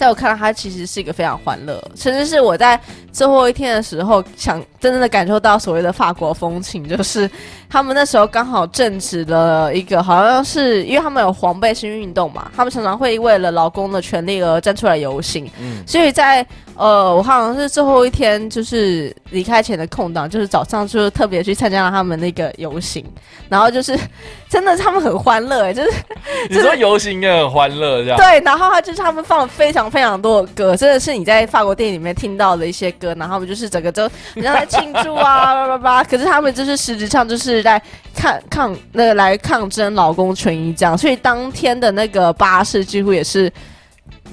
[0.00, 2.80] 在我看来，它其实是一个非常欢乐，甚至是我在
[3.12, 7.30] 最后一天的时候，想真正的感受到所谓的法国风情，就是
[7.70, 16.44] 他们那时候刚好正值了一个，好像是因为他们有黄背心运动嘛，他们常常会为了劳工的权利而站出来游行，嗯，所以在
[16.76, 23.04] 呃，我好像是最后一天，就是离开前的空档，就是早上就特别去参加了他们那个游行，
[23.50, 23.98] 然后就是
[24.48, 25.90] 真的他们很欢乐，就是
[26.48, 29.90] 你说游行也很欢乐这样，对，然后他就是他们放了非常。
[29.90, 34.02] 非常多的歌，真的是你在法国电影里面听到的一些歌，然后他们就是整个都
[34.34, 36.04] 人家在庆祝啊， 叭叭叭。
[36.04, 37.80] 可是他们就是实质上就是在
[38.14, 43.52] 抗抗那个来抗争劳工权益这样，所以当天的那个巴士几乎也是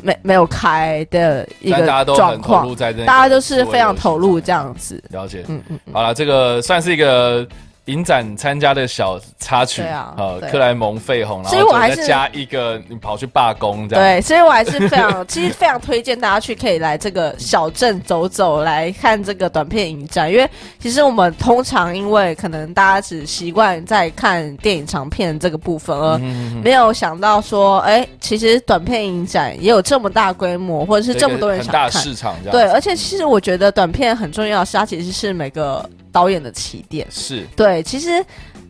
[0.02, 5.04] 没没有开的一个状况，大家都是非常投入这样子。
[5.10, 7.48] 了解，嗯嗯，好了，这个算是一个。
[7.88, 10.14] 影展参加的小插曲啊，
[10.52, 14.04] 克莱蒙费红，然后再加一个你跑去罢工这样。
[14.04, 20.32] 对，所以我还是非常，其实非常推荐大家去可以来这个小镇走走，来看这个短片影展。
[20.32, 26.18] 因为其实我们通常因为可能大家只习惯在看电影长片这个部分，而
[26.62, 32.52] 没有想到说，哎，其实短片影展也有这么大规模，或者是这么多人想看市场这样。
[32.52, 35.90] 对，而且其实我觉得短片很重要，是它其实是每个。
[36.18, 37.06] 导演的起点。
[37.12, 37.46] 是。
[37.56, 38.26] 对，其实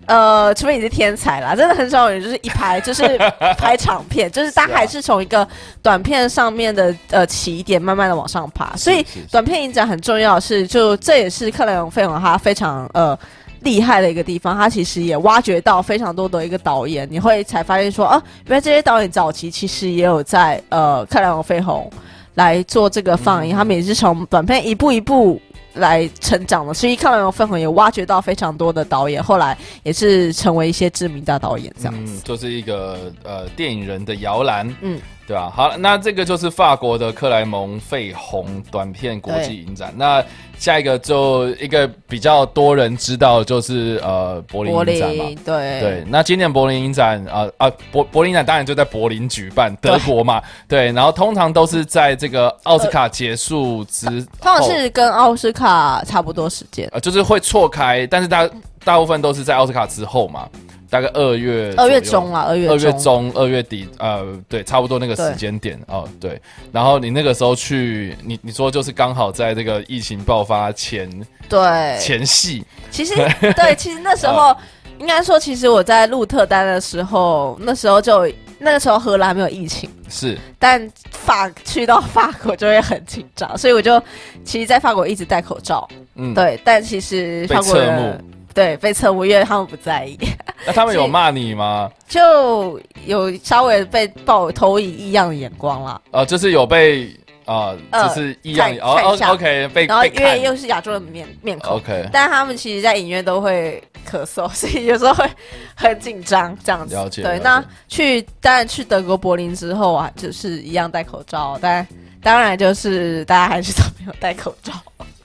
[0.06, 3.18] 呃，除非你是天才啦，真的很少有人就是一拍就是
[3.58, 5.48] 拍长片，就是他还是从一个
[5.82, 13.18] 短片上面的呃起点慢慢的往上爬，所以短片影展很重要，是就这也是克莱永费用他非常呃
[13.62, 21.90] 厉害的一个地方，他其实也挖掘到非常多的一个导演，你会才发现说啊，原来这些导演早期其实也有在呃克莱永费红
[22.36, 25.42] 来做这个放映，他们也是从短片一步一步。
[25.78, 35.00] 来成长的，所以看完分红也挖掘到非常多的导演，后来也是成为一些知名大导演这样子，就是一个呃电影人的摇篮，嗯。
[35.28, 35.52] 对啊？
[35.54, 39.94] 好，那这个就是法国的克莱蒙费红短片国际影展。
[39.98, 40.24] 那
[40.58, 45.26] 下一个就一个比较多人知道，就是呃柏林影展嘛。
[45.44, 50.42] 对对，那今年柏林影展啊啊柏柏林展当然就在柏林举办，德国嘛。
[50.66, 54.08] 对，然后通常都是在这个奥斯卡结束之，
[54.42, 56.88] 通常是跟奥斯卡差不多时间。
[56.94, 58.50] 呃，就是会错开，但是大
[58.86, 60.48] 大部分都是在奥斯卡之后嘛。
[60.90, 66.42] 大概二月二月中啊，二月二月中二月底，呃，对，差不多那个时间点哦，对。
[66.72, 71.10] 然后你那个时候去，你你说就是刚好在这个疫情爆发前，
[71.50, 72.64] 对前戏。
[72.90, 73.16] 其实
[73.56, 74.56] 对，其实那时候
[75.00, 78.26] 应该说，其实我在录特单的时候，那时候就
[78.58, 80.38] 那个时候荷兰没有疫情，是。
[80.58, 84.02] 但法去到法国就会很紧张，所以我就
[84.46, 85.88] 其实，在法国一直戴口罩。
[86.16, 86.60] 嗯，对。
[86.64, 88.24] 但其实法国人。
[88.58, 90.18] 对，被侧目，因为他们不在意。
[90.66, 91.92] 那他们有骂你吗？
[92.10, 96.02] 就有稍微被抱投以异样的眼光啦。
[96.10, 97.16] 呃，就是有被
[97.46, 99.16] 啊，就是异样哦。
[99.30, 102.10] OK，被然后因为又是亚洲人面面孔，OK。
[102.12, 105.30] 但他们其实，在影院都会咳嗽， 所以有时候会
[105.76, 106.96] 很紧张这样子。
[106.96, 107.22] 了解。
[107.22, 111.88] 对，那去当然去德国柏林之后啊，就是一样戴口罩，但
[112.24, 114.74] 当然就是大家还是都没有戴口罩。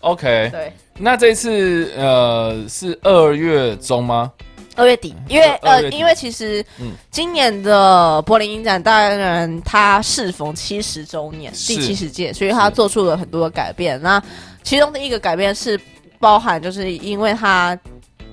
[0.03, 0.49] OK。
[0.53, 0.73] 对。
[0.99, 4.31] 那这次呃是二月中吗？
[4.77, 6.65] 二月底，因为呃，因为其实
[7.11, 14.01] 今年的柏林影展当然它适逢七十周年，第七十届，所以它做出了很多的改变。
[14.01, 14.23] 那
[14.63, 15.79] 其中的一个改变是
[16.19, 17.77] 包含，就是因为它，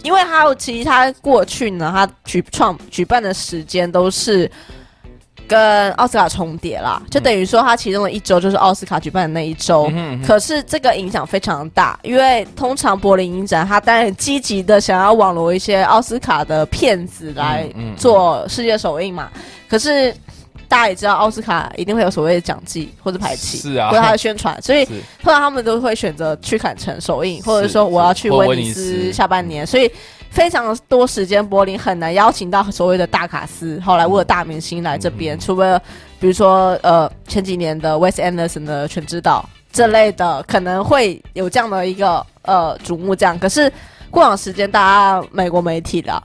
[0.04, 4.50] 因为它其实它过去呢，它举创举办的时间都是。
[5.50, 9.92] 跟奥斯卡重叠啦，就等于说它其中的一周就是奥斯卡举办的那一周。
[10.26, 19.30] 可是这个影响非常大，因为通常柏林影展他当然积极的想要网罗一些奥斯卡的片子来做世界首映嘛。
[19.68, 20.14] 可是
[20.68, 29.12] 大家也知道，奥斯卡一定会有所谓的奖季或者排期，是啊，或者他的宣传，所以通常他们都会选择去坎城首映，或者说我要去威尼斯。
[29.12, 29.92] 下半年，所以。
[30.30, 35.82] 非常多时间，柏林很难邀请到所谓的大卡司、好莱坞的大明星来这边，除了
[36.20, 43.38] 比如说呃前几年的 Wes Anderson 的《全知道》这类的，可能会有这样的一个呃瞩目这样。
[43.38, 43.72] 可是
[44.10, 46.22] 过往时间，大家美国媒体的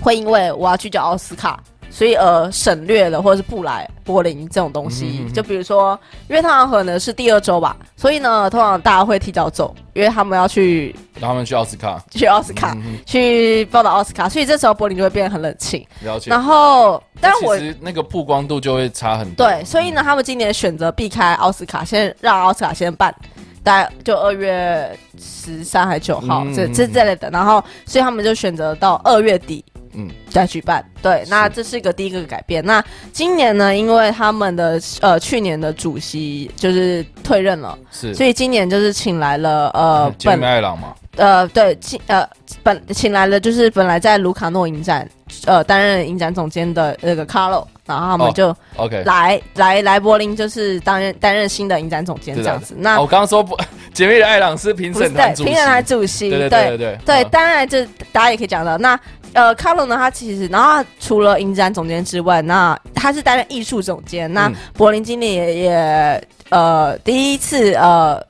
[0.00, 1.62] 会因为我要去叫奥斯卡。
[1.90, 5.98] 所以呃省略了或者是不来柏林这种东西，就比如说，
[6.28, 15.84] 因为他们可能是第二周吧，所以呢，通常大家会提早走，因为他们要去，他们去奥斯卡，去奥斯卡，去报道奥斯卡，所以这时候柏林就会变得很冷清。
[16.02, 16.30] 了解。
[16.30, 19.46] 然后，但是我那个曝光度就会差很多。
[19.46, 23.14] 对，所以呢，他们今年选择避开奥斯卡，先让奥斯卡先办，
[23.62, 29.64] 大概就二月十三还九号这这这类的，然后，所以他们就选择到二月底。
[30.00, 32.64] 嗯，在举办对，那这是一个第一个改变。
[32.64, 32.82] 那
[33.12, 42.24] 今年呢，因为他们的呃去年的主席就是退任了，是，所以今年就是请来了呃 本艾朗嘛，呃对，请呃
[42.62, 45.08] 本请来了就是本来在卢卡诺影展
[45.46, 52.74] 呃担任影展总监的那个卡洛，然后他们就 OK 来来来柏林就是担任担任新的影展总监这样子。
[52.78, 53.58] 那我刚刚说不。
[53.94, 58.78] 姐妹的艾朗是评审团主席，评审团主席，对对对对对，当然这大家也可以讲到。
[58.78, 59.00] 那
[59.34, 64.32] 呃，卡洛呢，他其实然后除了影展总监之外，那他是担任艺术总监。
[64.32, 68.22] 那柏林今年也也呃第一次呃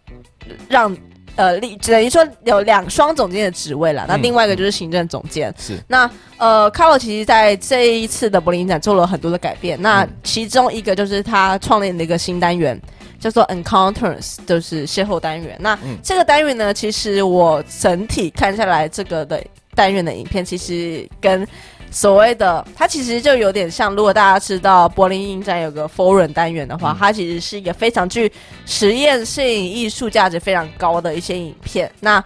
[0.69, 0.97] 让
[1.37, 4.05] 呃等于说有两双总监的职位了。
[4.09, 5.55] 那另外一个就是行政总监。
[5.59, 9.81] 是那呃，卡洛其实在这一次的柏林影展做了很多的改变。
[9.81, 12.81] 那其中一个就是他创立的一个新单元。
[13.21, 15.57] 叫做 Encounters，就是邂逅单元。
[15.59, 19.43] 那这个单元呢，其实我整体看下来，这个的
[19.79, 21.47] 单元的影片，其实跟
[21.89, 23.95] 所谓的它其实就有点像。
[23.95, 28.31] 如果大家知道柏林影展有个 Foreign 单元的话，它其实是一个非常具
[28.67, 31.89] 实验性、艺术价值非常高的一些影片。
[32.01, 32.23] 那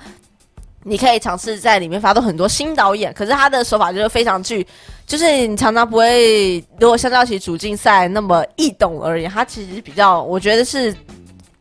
[0.82, 4.66] 你可以尝试在里面发动很多新导演，可是他的手法就是非常具，
[5.06, 10.92] 就是你常常不会，如果相较起主竞赛那么易懂而言，他其实比较，我觉得是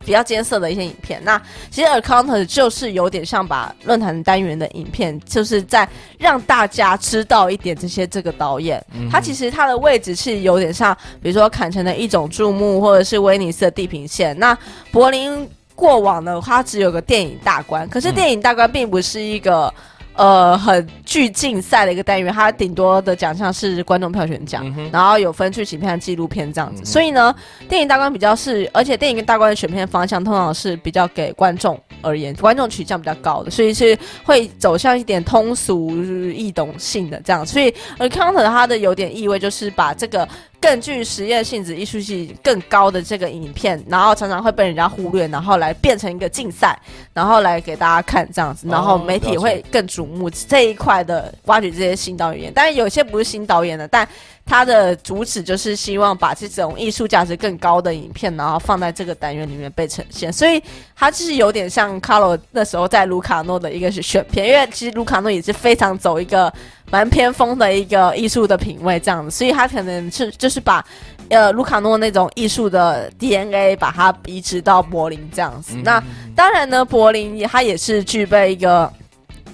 [0.04, 1.20] 比较艰涩的一些影片。
[1.24, 5.88] 那其实 Account 就是有点像把论坛单元的影片，就是在
[6.18, 14.38] 让大家知道一点这些这个导演，他其实他的位置是有点像，比如说坎城的一种注目，或者是威尼斯的地平线。
[14.38, 14.56] 那
[14.90, 19.72] 柏林过往呢，它只有个电影大观，可是电影大观并不是一个。
[20.14, 26.84] 呃，很具竞赛的一个单元，它顶多的奖项是观众票选奖，然后有分剧情片、纪录片这样子。
[26.84, 27.34] 所以呢，
[27.68, 37.46] 电影大观比较是，而且电影跟大观的选片方向通常是比较给观众而言，观众取向比较高的，所以是会走向一点通俗易懂性的这样。
[37.46, 40.28] 所以，而 counter 它的有点意味就是把这个。
[40.62, 46.78] 更具实验性质、艺术性更高的这个影片，然后常常会被人家忽略，然后来变成一个竞赛，
[47.12, 52.52] 然后来给大家看这样子，然后媒体会更瞩目这一块的挖掘这些新导演。
[52.54, 54.08] 但是有些不是新导演的，但
[54.46, 60.32] 他的主旨就是希望把这种艺术价值更高的影片，然后放在这个单元里面被呈现。
[60.32, 60.62] 所以
[60.94, 66.52] 他就是有点像卡罗那时候在卢卡诺的一个选片，因为其实卢卡诺也是非常走一个。
[66.90, 70.84] 蛮偏锋的一个艺术的品味，这样子，所以他可能是就是把，
[71.30, 75.74] 呃，卢卡诺那种艺术的 DNA 把它移植到柏林这样子。
[75.82, 76.02] 那
[76.36, 78.92] 当然呢，柏林它也是具备一个，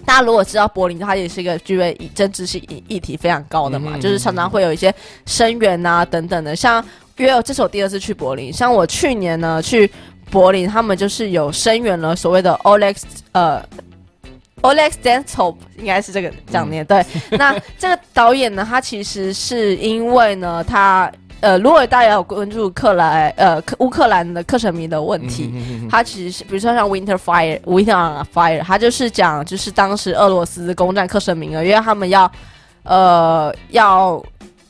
[0.05, 4.93] 大家如果知道柏林，它也是一个具备政治性议题非常高的嘛，就是常常会有一些
[5.24, 6.57] 声援啊等等的。
[6.57, 6.85] 像
[7.16, 9.89] 因为这是我第二次去柏林，像我去年呢去
[10.29, 13.64] 柏林，他们就是有声援了所谓的 Olex 呃。
[14.62, 17.04] Oleg s t a n t o p 应该是这个讲念对。
[17.38, 25.52] 那这个导演呢，他其实是因为呢，他呃，如果大家有关注克莱呃乌克兰的克什米的问题，
[25.88, 32.30] 他其实是比如说像 Winter Fire Winter on Fire，他就是讲就是当时俄罗斯攻占克什米尔，因为他们要
[32.82, 34.20] 呃要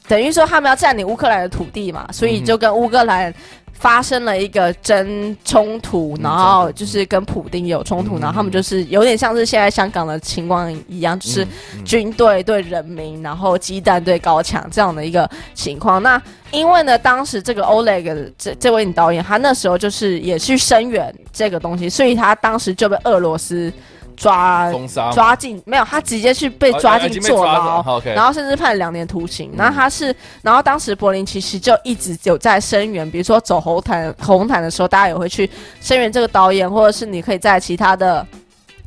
[0.07, 3.33] 等于说他们要占领乌克兰的土地嘛，所以就跟乌克兰。
[3.79, 11.47] 发生了一个争冲突，然后就是跟普丁有冲突，然后他们就是有点像是现在香港的情况一样，就是
[11.85, 16.03] 军队对人民，然后鸡蛋对高墙这样的一个情况。
[16.03, 16.21] 那
[16.51, 23.73] 因为呢，当时这个 Oleg 这这位女导演，他那时候就是也去声援这个东西，所以他当时就被俄罗斯。
[24.19, 24.69] 抓
[25.13, 29.53] 抓进没有，他直接去被抓进坐牢，然后甚至判两年徒刑。
[29.57, 35.49] 然后他是，然后当时柏林其实就一直有在声援，比如说走红毯红毯的时候，大家也会去
[35.81, 38.27] 声援这个导演，或者是你可以在其他的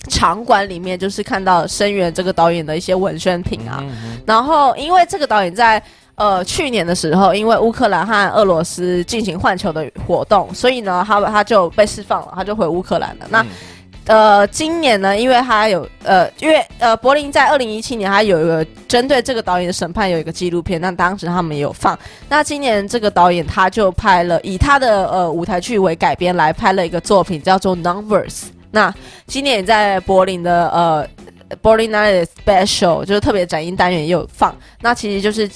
[0.10, 3.82] 场馆里面，就是看到声援这个导演的一些文宣品啊。
[4.26, 5.82] 然后因为这个导演在
[6.16, 13.26] 呃去年的时候，因为乌克兰和俄罗斯进行换球的活动，所以呢，他他就被释放了，他就回乌克兰了。
[13.30, 13.46] 那
[14.08, 21.98] 呃，今年呢，因为他有呃，因为呃，柏林在二零一七年，他有一个针对这个导演的审判，有一个纪录片，那当时他们也有放。
[22.28, 28.30] 那今年这个导演他就拍了，以他的呃舞台剧为改编来拍了一个作品，叫做《Numbers》。
[28.72, 28.94] 那
[29.28, 31.08] 今年在柏林的呃
[31.62, 34.56] ，Berlin Night Special 就是特别展映单元也有放。
[34.82, 35.48] 那其实就是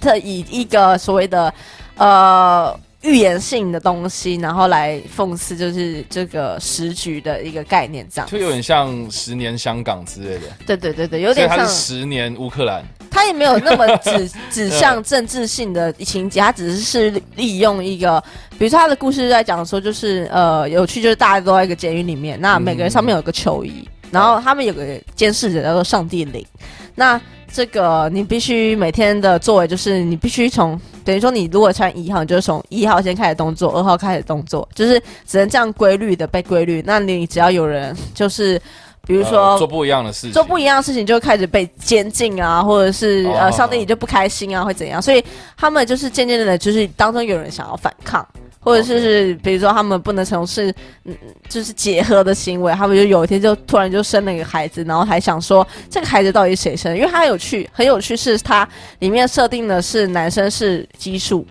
[0.00, 1.52] 特以一个所谓的
[1.96, 2.78] 呃。
[3.02, 10.42] 预言性的东西，然后来讽刺，就是这个时局的一个概念，这样就有点像十年香港之类的。
[10.66, 12.84] 对对对对，有点像十年乌克兰。
[13.10, 18.22] 他也没有那么指 指向政治性的情节，他只是是利用一个，
[18.58, 26.46] 比如说他的故事在讲说，就是呃有趣，就是大家都在一个监狱里面，那每个人上面有个球衣，然后他们有个监视者叫做上帝领，
[26.94, 27.20] 那。
[27.52, 36.82] 这个你必须每天的作为就是你必须从等于说你如果穿一号，你就从一号先开始动作，二号开始动作，就是只能这样规律的被规律。
[36.86, 38.60] 那你只要有人就是
[39.06, 45.02] 比如说做不一样的事情，做不一样的事情就开始被监禁啊，或者是呃上帝你就不开心啊，会怎样？
[45.02, 45.24] 所以
[45.56, 48.26] 他们就是渐渐的，就是当中有人想要反抗。
[48.60, 50.72] 或者是是，比如说他们不能从事，
[51.04, 51.16] 嗯，
[51.48, 56.96] 就是结合的行为，他们就有一天就突然就生了一个孩子，然后还想说这个孩子到底谁生？
[56.96, 61.46] 因为他有趣，很有趣，是它里面设定的是男生是奇数，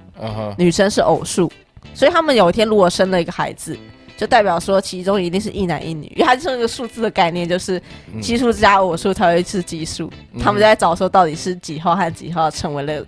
[0.57, 1.51] 女生是偶数，
[1.93, 3.77] 所以他们有一天如果生了一个孩子。
[4.17, 7.81] 就代表说，其中一定是一男一女，因为它是一个数字的概念，就是
[8.21, 10.11] 奇数加偶数才会是奇数。
[10.37, 13.01] 他们在找说到底是几号和几号成为了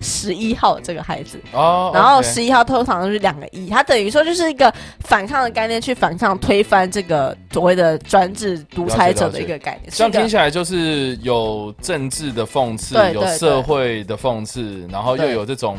[0.00, 9.92] 十十一号这个孩子哦，然后十一号通常都是两个一，它等于说就是一个反抗的概念，去反抗推翻这个所谓的专制独裁者的一个概念。
[9.92, 15.76] 这样听起来就是有政治的讽刺，有社会的讽刺，然后又有这种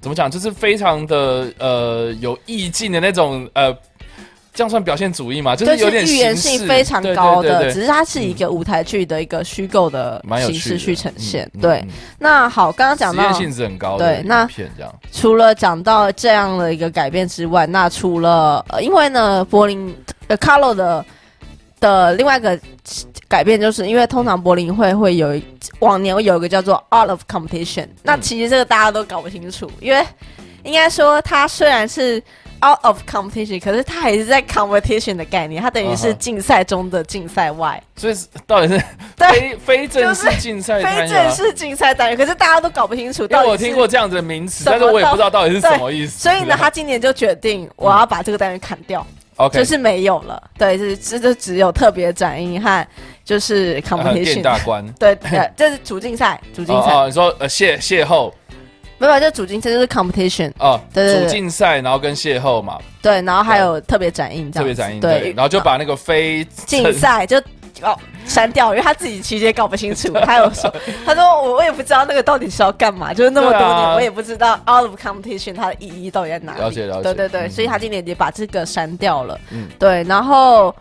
[0.00, 3.76] 怎么讲，就是非常的呃有意境的那种呃。
[4.54, 5.56] 这样算表现主义吗？
[5.56, 11.50] 就是有点预言性非常高的，只是它是一个舞台剧的一个虚构的形式去呈现。
[11.60, 11.84] 对，
[12.20, 14.48] 那好，刚刚讲到性质很高，对，那。
[15.10, 19.92] 除了讲到这样的一个改变之外，那除了因为呢，柏林
[20.28, 21.04] 呃卡洛的
[21.80, 22.56] 的另外一个
[23.26, 25.36] 改变，就是因为通常柏林会会有
[25.80, 30.06] 往年有一个叫做 Art of Competition，那其实这个大家都搞不清楚，因为
[30.62, 32.22] 应该说它虽然是。
[32.64, 37.82] Out of competition，可是它还是在 competition 的概念，它等于是竞赛中的竞赛外。
[37.94, 38.14] 所以
[38.46, 38.82] 到底是
[39.18, 43.24] 非非正式竞赛，非正式竞赛单元，可是大家都搞不清楚。
[43.24, 46.18] 因为我听过这样子的名词，但是我也不知道到底是什么意思。
[46.18, 49.06] 所以呢，他今年就决定我要把这个单元砍掉
[49.52, 50.42] 就是没有了。
[50.56, 52.86] 对，是这就只有特别展映和
[53.26, 54.82] 就是 competition 大关。
[54.94, 56.94] 对 对，这是主竞赛，主竞赛。
[56.94, 58.32] 哦你说呃邂邂逅。
[58.98, 67.38] 没有，就主竞赛就是 competition 哦，对对主竞赛，然后跟邂逅嘛，对，然后还有特别展映，特别展映，对，然后就把那个非竞赛就
[67.82, 70.72] 哦删掉，因为他自己其实也搞不清楚，他有说，
[71.04, 80.74] 他说我我也不知道那个到底是要干嘛，就是那么多年我也不知道 out of competition 它的意义到底在哪里，了解了解，对对对，所以他今年也把这个删掉了，嗯，对，然后。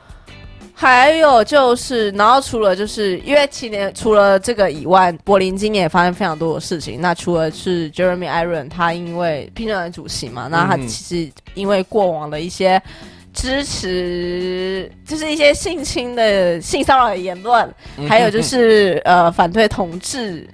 [0.84, 7.00] 还有就是，然后除了就是因为今年除了这个以外，柏林今年也发生非常多的事情。
[7.00, 12.82] 那除了是 Jeremy Iron 他因为评审团主席嘛，那他其实因为过往的一些
[13.34, 17.74] 支持，就是一些性侵的性骚扰的言论，
[18.06, 20.46] 还有就是呃反对同志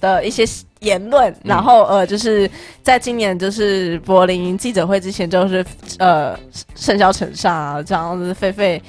[0.00, 0.46] 的一些
[0.80, 2.50] 言论，然后呃就是
[2.82, 5.62] 在今年就是柏林记者会之前，就是
[5.98, 6.34] 呃
[6.74, 8.80] 盛嚣尘上啊这样子狒狒。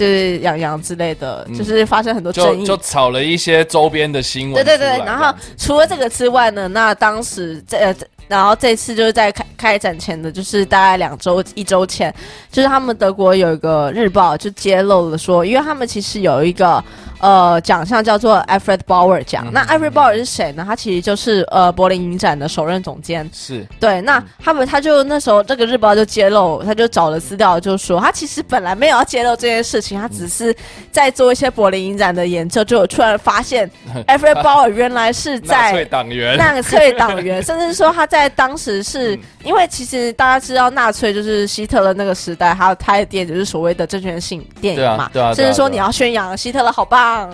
[0.00, 4.54] 就是养羊之类的，就是发生很多争议，就炒了一些周边的新闻。
[4.54, 7.94] 对对对，然后除了这个之外呢，那当时这。
[8.30, 12.14] 然后这次就是在开开展前的，就是大概两周一周前，
[12.48, 16.82] 就是他们德国有一个日报就揭露了说，因为他们其实有一个
[17.18, 19.48] 呃奖项叫做 Alfred Bauer 奖。
[19.52, 20.64] 那 Alfred Bauer 是谁呢？
[20.64, 23.28] 他其实就是呃柏林影展的首任总监。
[23.34, 24.00] 是对。
[24.02, 30.54] 那他们他就那时候这个日报就揭露，他就找了资料，就说他其实本来没有要揭露这件事情，他只是
[30.92, 33.68] 在做一些柏林影展的研究，就突然发现
[34.06, 38.19] Alfred Bauer 原来是在纳粹党员，纳粹党员，甚至说他在。
[38.20, 47.30] 在当时是因为其实大家知道纳粹就是希特勒那个时代，还有他的电影就是所谓的政权性电影嘛，对啊，甚至说你要宣扬希特勒好棒。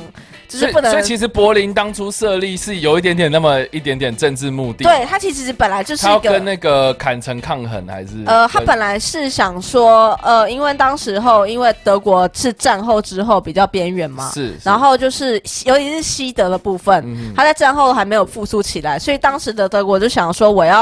[0.49, 4.85] 就是不能，所以其实柏林当初设立是有一点点那么一点点政治目的。
[4.85, 15.35] 对他其实本来就是一个跟那个坎城抗衡，还是呃，他本来是想说，呃，因为当时候因为德国是战后之后比较边缘嘛，是，然后就是
[15.65, 20.76] 尤其是西德的部分，他在战后还没有复苏起来，所以当时的德国就想说，我要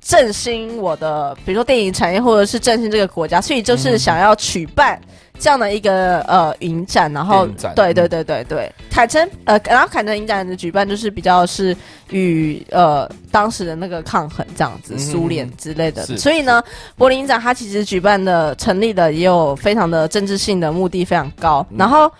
[0.00, 5.00] 振兴我的，比如说电影产业，或者是振兴这个国家，所以就是想要举办。
[5.38, 11.74] 这样的一个呃影展，然后对对对对对，凯城呃，然后凯城影展的举办就是比较是
[12.10, 16.62] 与呃当时的那个抗衡这样子，苏联之类的，所以呢，
[16.94, 22.12] 柏林影展它其实举办的成立的也有非常的政治性的目的非常高，然后。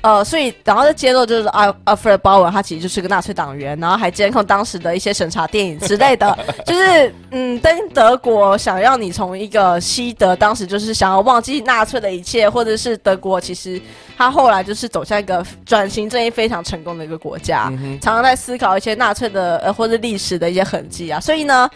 [0.00, 13.80] 呃，所以然后就揭露就是阿阿弗雷鲍尔他其实就是个纳粹党员，然后还监控当时的一些审查电影之类的， 就是嗯，登德国想要你从一个西德当时就是想要忘记纳粹的一切，或者是德国其实
[14.16, 21.68] 他后来就是走向一个转型正义非常成功的一个国家，常常在思考一些纳粹的呃或者历史的一些痕迹啊，所以呢。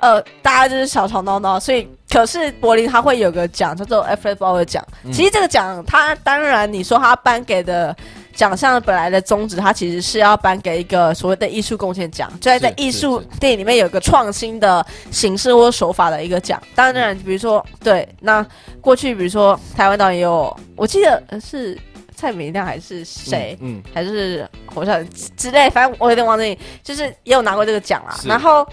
[0.00, 4.84] 呃，大家就是小吵闹闹，所以可是柏林他会有个奖叫做 F F O 的奖。
[5.12, 7.94] 其实这个奖，他当然你说他颁给的
[8.32, 16.62] 奖项本来的宗旨，他其实是要颁给一个所谓的艺术贡献奖，就在在艺术电影里面有个创新的形式或手法的一个奖。
[16.74, 18.46] 当然，比如说对，那
[18.80, 21.76] 过去比如说台湾导演有，我记得是
[22.14, 24.92] 蔡明亮还是谁，嗯，还是侯孝
[25.36, 28.16] 之类，反正我有点忘记，就是也有拿过这个奖啊。
[28.24, 28.64] 然后。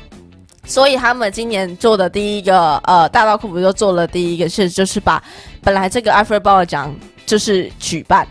[0.66, 5.24] 所以他们今年做的第一个呃大刀阔斧就做了第一个事，就是把
[5.64, 6.94] 本来这个艾弗尔鲍尔奖
[7.26, 8.28] 就是举办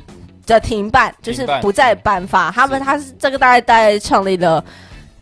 [0.47, 2.51] 的停办，就是不再颁发。
[2.51, 4.63] 他们他是这个大概大概创立了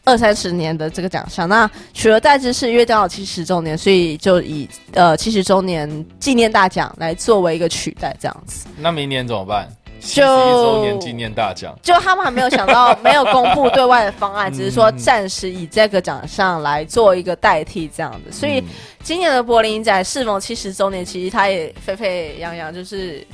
[0.04, 8.66] 二三十年的这个奖项，那取而代之是因为刚好七十周年，所以就以呃七十周年纪念大奖来作为一个取代这样子。
[8.76, 9.68] 那明年怎么办？
[10.05, 18.32] 就一周年纪念大奖，就他们还没有想到，没有公布对外的方案， 只是说暂时以这个奖项来做一个代替这样子。
[18.32, 18.62] 所以
[19.03, 23.24] 今年的柏林展适逢七十周年，其实它也沸沸扬扬，就是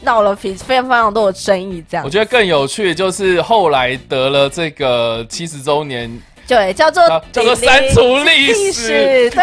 [0.00, 1.84] 闹了非非常非常多的争议。
[1.90, 6.10] 这样，我觉得更有趣的就是后来得了这个七十周年。
[6.50, 9.38] 对，叫做叫做删除历史，就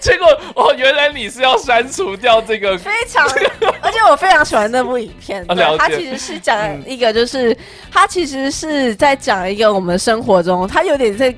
[0.00, 2.78] 结果哦，原来你是要删除掉这个？
[2.78, 3.28] 非常，
[3.82, 5.46] 而且我非常喜欢那部影片。
[5.48, 7.54] 对，它其实是讲一个，就是
[7.92, 11.34] 它其实是在讲一个我们生活中，它有点在，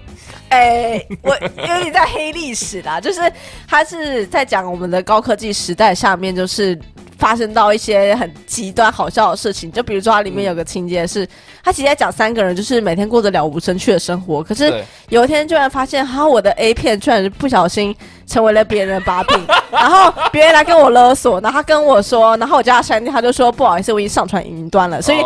[0.51, 3.21] 哎，我 有点在黑历史啦，就是
[3.67, 6.79] 它是在讲我们的高科技时代下面，就是
[7.21, 9.71] 发生到一些很极端好笑的事情。
[9.71, 11.29] 就比如说，它里面有个情节是。
[11.63, 14.43] 他其实在讲三个人，就是每天过着了无生趣的生活。
[14.43, 17.95] 可是有一天，居然发现，哈，我的 A 片居然是不小心
[18.31, 25.03] 成为了别人的把柄， 然后别人来跟我勒索，然后他跟我说，然后我叫他删掉，他就说不好意思，我已经上传云端了。
[25.03, 25.19] 所以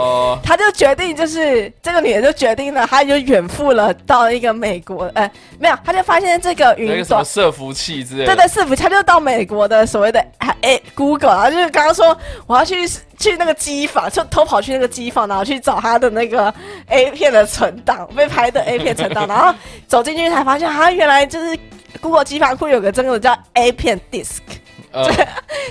[0.43, 10.25] 他就决定，就是这个女人就决定了，她就远赴了到一个美国，呃，没有，他就发现这个云端伺服器之类，对对，伺服器，他就到美国的所谓的
[10.63, 12.89] 哎 Google，然后就是刚刚说我要去。
[13.17, 16.53] 去那个机房，就偷跑去那个机房，然后去找他的那个
[16.89, 19.55] A 片的存档，被拍的 A 片存档，然后
[19.87, 21.57] 走进去才发现，啊，原来就是
[22.01, 24.41] Google 机房库有个真的叫 A 片 Disk，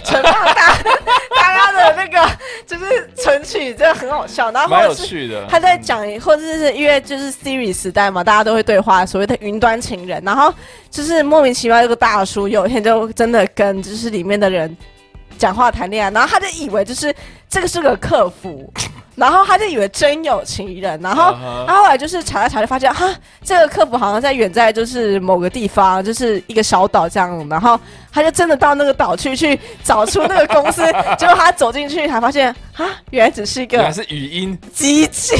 [0.04, 0.78] 存放大
[1.36, 2.30] 大家的那个
[2.66, 4.52] 就是存取，真的很好笑。
[4.52, 10.54] 然后蛮有趣的，他在讲，或者是因为就是 Siri 时代嘛，大家都会对话，所谓的云端情人，然后
[10.90, 14.76] 就是莫名其妙有个大叔有一天就真的跟就是里面的人。
[15.36, 17.14] 讲话谈恋爱，然后他就以为就是
[17.50, 18.72] 这个是个客服，
[19.16, 21.36] 然后他就以为真有情人，然后
[21.68, 23.08] 他后来就是查来查去发现，哈，
[23.44, 27.80] 这个客服好像在远在就是某个地方，就是一个小岛这样，然后
[28.12, 30.84] 他就真的到那个岛去去找出那个公司，
[31.18, 35.36] 结果他走进去才发现，啊，原来只是一个，原来是语音机器。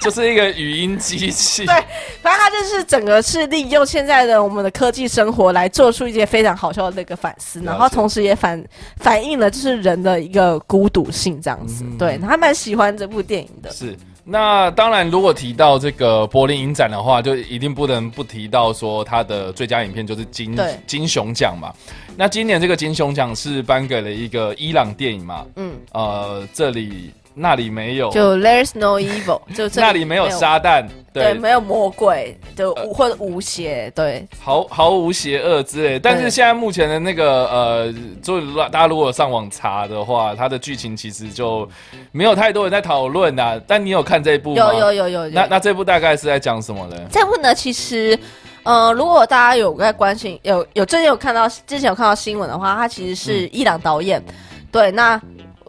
[0.00, 1.74] 就是一个语音机器，对，
[2.20, 8.62] 反正他就是整个是利用现在的我们的科技生活来做出一些非常好笑的那个反思，然后同时也反
[8.98, 11.86] 反映了就是人的一个孤独性这样子。
[11.98, 13.70] 对，他蛮喜欢这部电影的。
[13.70, 21.72] 是，那当然，如果提到这个柏林影展的话，就一定不能不提到说它的最佳影片就是金金熊奖嘛。
[22.16, 25.46] 那今年这个金熊奖是颁给了一个伊朗电影嘛？
[25.56, 27.10] 嗯，呃，这里。
[27.36, 35.98] 那里没有，就 There's no evil，就那里没有撒旦，对，没有魔鬼，就或者无邪，对，毫毫无邪恶之类。
[35.98, 41.68] 但是现在目前的那个呃，就大家如果上网查的话，它的剧情其实就
[42.12, 43.60] 没有太多人在讨论呐。
[43.66, 44.72] 但你有看这一部吗？
[44.72, 45.28] 有有有有。
[45.30, 46.96] 那那这部大概是在讲什么呢？
[47.10, 48.16] 这部呢，其实
[48.62, 54.22] 呃，如果大家有在关心，有有最近有看到之前有看到新闻的话，它其实是伊朗导演，
[54.70, 55.20] 对，那。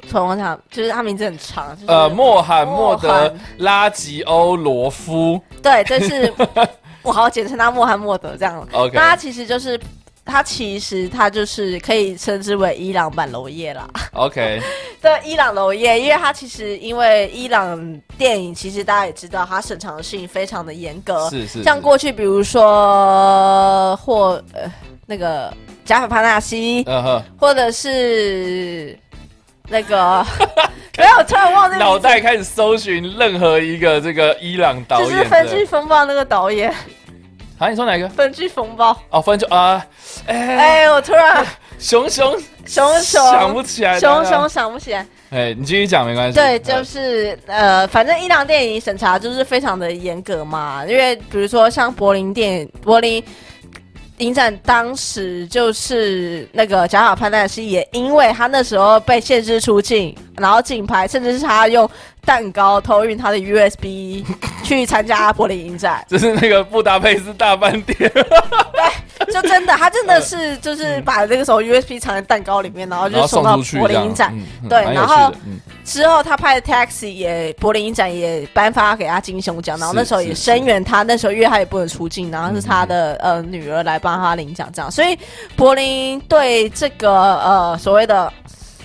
[0.09, 5.41] 从我想，就是他名字很长，就是呃，莫罕默德拉吉欧罗夫。
[5.61, 6.33] 对，这是
[7.01, 8.67] 我好简称他莫罕默德这样。
[8.71, 9.79] OK，那他其实就是
[10.23, 13.87] 他其实他就是可以称之为伊朗版娄烨啦。
[14.13, 14.61] OK，
[15.01, 21.29] 对，伊朗娄烨，因为他其实因为伊朗电影，其实大家也知道，他审查性非常的严格。
[21.29, 21.63] 是是。
[21.63, 24.71] 像过去比如说或呃
[25.05, 26.85] 那个贾法帕纳西，
[27.39, 28.97] 或者是。
[29.67, 30.25] 那个
[30.97, 36.73] 没有，突然忘记脑袋开始搜寻任何一个这个伊朗导演，就是《分居风暴》那个导演。
[37.57, 38.05] 好，你说哪个？
[38.09, 39.85] 《分居风暴》哦，分居啊，
[40.27, 41.45] 哎，我突然
[41.79, 45.05] 熊熊熊熊想不起来，熊熊想不起来。
[45.31, 46.37] 哎，你继续讲没关系。
[46.37, 53.23] 对，就是呃，反正伊朗电影审查就是非常的严格嘛，因为比如说像柏林电影，柏林。
[54.19, 61.89] 影展当时就是那个贾小潘纳西，也因为他那时候被限制出境，然后竞拍，甚至是他用
[62.25, 64.25] 蛋糕偷运他的 USB
[64.63, 67.97] 去参加柏林影展，就是那个布达佩斯大饭店。
[68.11, 74.33] 对，就真的，他真的是 就是把那个时候 USB 藏在蛋糕里面，然后就送到柏林影展。
[74.69, 75.31] 对，然后。
[75.85, 81.03] 之后，他拍的《Taxi》也柏林影展也颁发给他金熊奖，然后那时候也声援他。
[81.03, 84.89] 那时候因为他也不能出镜，然后是他的呃女儿来帮他领奖，这样。
[84.89, 85.15] 所以
[85.55, 88.33] 柏林对这个呃所谓的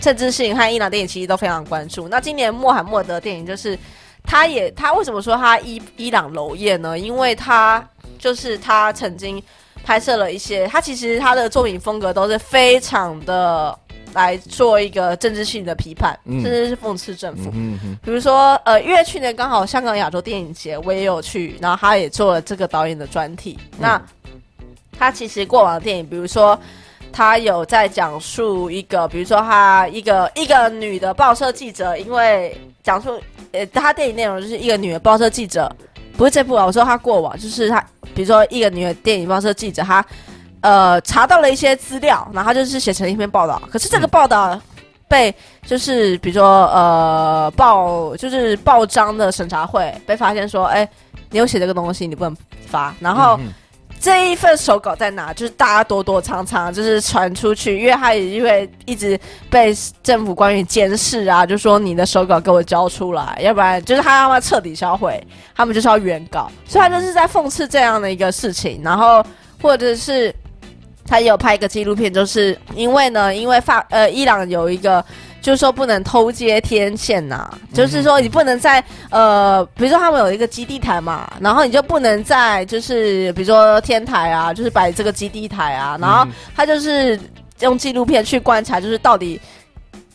[0.00, 2.08] 政治性和伊朗电影其实都非常关注。
[2.08, 3.78] 那今年穆罕默德电影就是
[4.24, 6.98] 他也他为什么说他伊伊朗娄烨呢？
[6.98, 7.86] 因为他
[8.18, 9.42] 就是他曾经
[9.84, 13.78] 拍摄了一些，他其实他的作品风格都是非常的。
[14.12, 17.48] 来做一个政治性的批判，甚至是讽刺政府。
[18.02, 23.56] 比如说，呃，因为去年刚好香港亚洲电影节，我也有去，然后他也做了这个导演的专题。
[23.78, 24.02] 那
[24.98, 26.58] 他其实过往的电影，比如说
[27.12, 33.20] 他有在讲述一个，比如说他一个一个女的报社记者，因为讲述
[33.52, 35.70] 呃，他电影内容就是一个女的报社记者，
[36.16, 37.80] 不是这部啊，我说他过往就是他，
[38.14, 40.04] 比如说一个女的电影报社记者，他。
[40.62, 43.62] 呃，查到了一些资料，然后就是写成一篇报道。
[43.70, 44.60] 可是这个报道
[45.08, 45.34] 被
[45.64, 50.86] 就是比如说呃报就是报章的审查会被发现说，哎，
[51.30, 52.36] 你有写这个东西，你不能
[52.66, 52.94] 发。
[53.00, 53.40] 然后
[54.00, 55.30] 这一份手稿在哪？
[55.34, 59.20] 就是大家躲躲藏藏，就是传出去，因为他也因为一直
[59.50, 65.22] 被政府官员监视啊，就说你的手稿给我交出来，要不然就是他让他彻底销毁，
[65.54, 69.22] 他们就是要原稿，所以他就是在讽刺这样的一个事情，然后
[69.60, 70.34] 或者是
[71.06, 75.04] 他有拍一个纪录片，就是因为呢，因为法呃伊朗有一个。
[75.40, 87.18] 就是说不能偷接天线呐，就是说你不能在呃，比如说他们有一个基地台嘛，然后你就不能在就是比如说天台啊，就是摆这个基地台啊，然后他就是
[87.60, 89.40] 用纪录片去观察，就是到底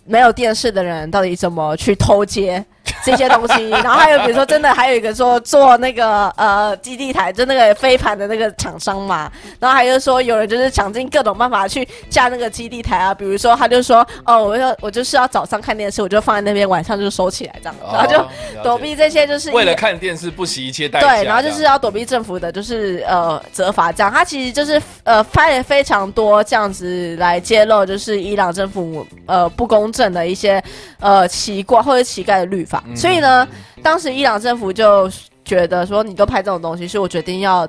[0.06, 2.64] 没有电视的人到底怎么去偷接。
[3.06, 30.64] 这些东西， 然后还有比如说，真的还有一个说做那个呃基地台，就那个飞盘的那个厂商嘛，然后还有说有人就是想尽各种办法去架那个基地台啊，比如说他就说哦，我要我就是要早上看电视，我就放在那边，晚上就收起来这样，然后就躲避这些就是为了看电视不惜一切代价，对，然后就是要躲避政府的就是呃责罚这样，他其实就是呃拍了非常多这样子来揭露就是伊朗政府呃不公正的一些
[31.00, 32.84] 呃奇怪或者乞丐的律法。
[32.96, 33.48] 所以呢，
[33.84, 35.12] 当时伊朗政府就
[35.44, 37.68] 觉得说，你都拍这种东西，所以我决定要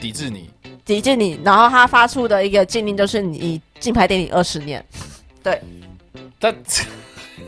[0.00, 0.50] 抵制你，
[0.84, 1.40] 抵制你。
[1.44, 4.84] 然后他发出的一个禁令就是你禁拍电影二十年。
[5.42, 5.60] 对，
[6.40, 6.54] 但。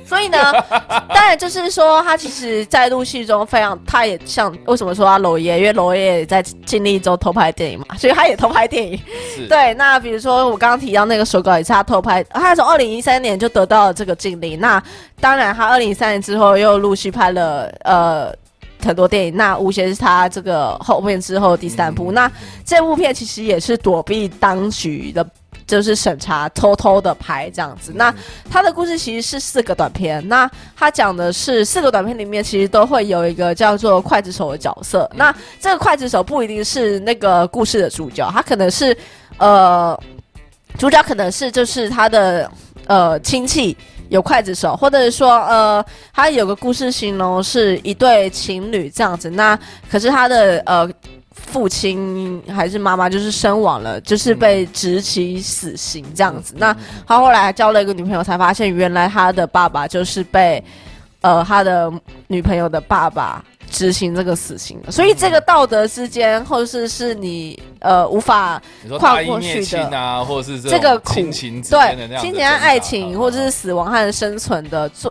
[0.08, 0.38] 所以呢，
[1.12, 8.98] 当然就是说，他其实，在录戏中非常，他也像为什么说他娄烨，因为娄烨也在经历中偷拍电影嘛， 所以他也偷拍电影。
[9.48, 14.58] 对，那比如说我刚刚提到那个手稿也是他偷拍，他从二零一三年就得到了这个禁令。
[14.58, 14.82] 那
[15.20, 18.32] 当然，他二零一三年之后又陆续拍了呃
[18.82, 19.36] 很多电影。
[19.36, 22.10] 那无邪是他这个后面之后第三部。
[22.12, 22.30] 那
[22.64, 25.26] 这部片其实也是躲避当局的。
[25.68, 28.12] 就是审查偷偷的拍这样子，那
[28.50, 38.96] 他的故事其实是四个短片，那他讲的是四个短片里面其实都会有一个叫做刽子手的角色，那这个刽子手不一定是那个故事的主角，他可能是
[39.36, 39.96] 呃
[40.78, 42.50] 主角可能是就是他的
[42.86, 43.76] 呃亲戚
[44.08, 49.56] 有刽子手，或者是说呃他有个故事形容是一对情侣这样子，那
[49.90, 50.90] 可是他的呃。
[51.46, 56.54] 父亲还是妈妈，就是身亡了，就是被执行死刑这样子。
[56.58, 56.76] 那
[57.06, 60.62] 他后来交了一个女朋友，才发现原来他的爸爸就是被，
[61.20, 61.92] 呃，他的
[62.26, 63.44] 女朋友的爸爸。
[63.70, 68.60] 执行这个死刑的，所以这个道德之间，或者是是你呃无法
[68.98, 75.10] 跨过去的啊，或者是这个亲情对亲情和爱情，或者是死亡和生存的罪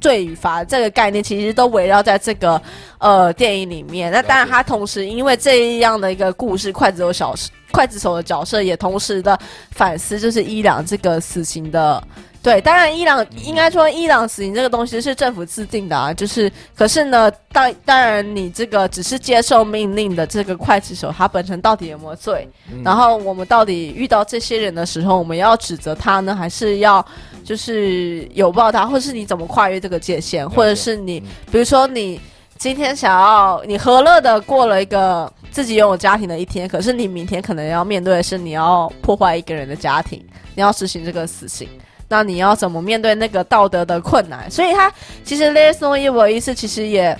[0.00, 2.60] 罪与罚这个概念，其实都围绕在这个
[2.98, 4.10] 呃电影里面。
[4.10, 7.34] 那当然，他同时因为这样的一个故事，筷子手小
[7.70, 9.38] 筷子手的角色也同时的
[9.70, 12.02] 反思，就是伊朗这个死刑的。
[12.40, 22.48] 对，当然，伊朗应该说，伊朗死刑这个东西是政府制定的啊，就是，可是呢，当当然，你这个只是接受命令的这个刽子手，他本身到底有没有罪？
[22.84, 27.04] 然后我们到底遇到这些人的时候，我们要指责他呢，还是要
[27.44, 30.48] 就是有报他，或是你怎么跨越这个界限？
[30.48, 31.20] 或者是你，
[31.50, 32.20] 比如说你
[32.56, 40.24] 今天想要你和乐的过了一个自己拥有家庭的一天，可是你明天可能要面对的是你要破坏一个人的家庭，
[40.54, 41.68] 你要实行这个死刑。
[42.08, 44.50] 那你要怎么面对那个道德的困难？
[44.50, 44.92] 所以他
[45.22, 47.16] 其实 less no evil 意思其实也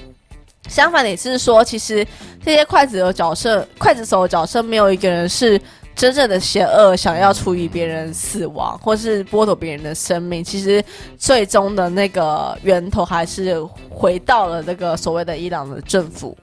[0.69, 2.07] 相反，也是说，其实
[2.45, 5.61] 这些筷子的角色、筷子手的角色，没有一个人是
[5.95, 10.45] 真正的邪恶，想要处理别人死亡，或是剥夺别人的生命。
[10.45, 10.83] 其实
[11.17, 16.37] 最终的那个源头还是回到了那个所谓的伊朗的政府。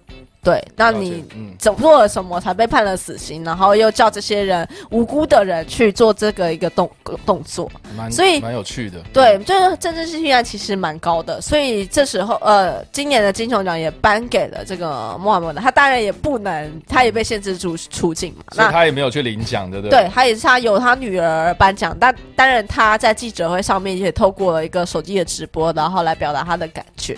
[0.45, 1.25] 对，那你
[1.57, 3.43] 走做了什么才被判了死刑？
[3.43, 6.87] 然后又叫这些人无辜的人去做这个一个动
[7.25, 7.67] 动作，
[8.11, 8.99] 所以蛮有趣的。
[9.11, 11.41] 对，就是政治性其实蛮高的。
[11.41, 18.43] 所以这时候，呃，今年的金球奖也颁给了这个穆罕默德，他当然也不能，他也被限制住出境嘛。
[18.55, 19.99] 那他也没有去领奖，对不对？
[19.99, 27.17] 对，他也是他由他女儿颁奖，但当然他在记者会上面也透过了一个手机的直播，然后来表达他的感觉。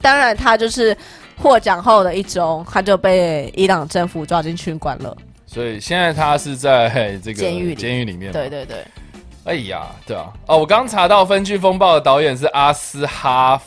[0.00, 0.96] 当然，他就是。
[1.38, 5.16] 获奖后的一周，他就被伊朗政府抓进去关了。
[5.46, 8.32] 所以现在他是在这个监狱监狱里面。
[8.32, 8.84] 对对对。
[9.44, 13.58] 哎呀，对啊，哦，我刚查到《分居风暴》的导演是阿斯哈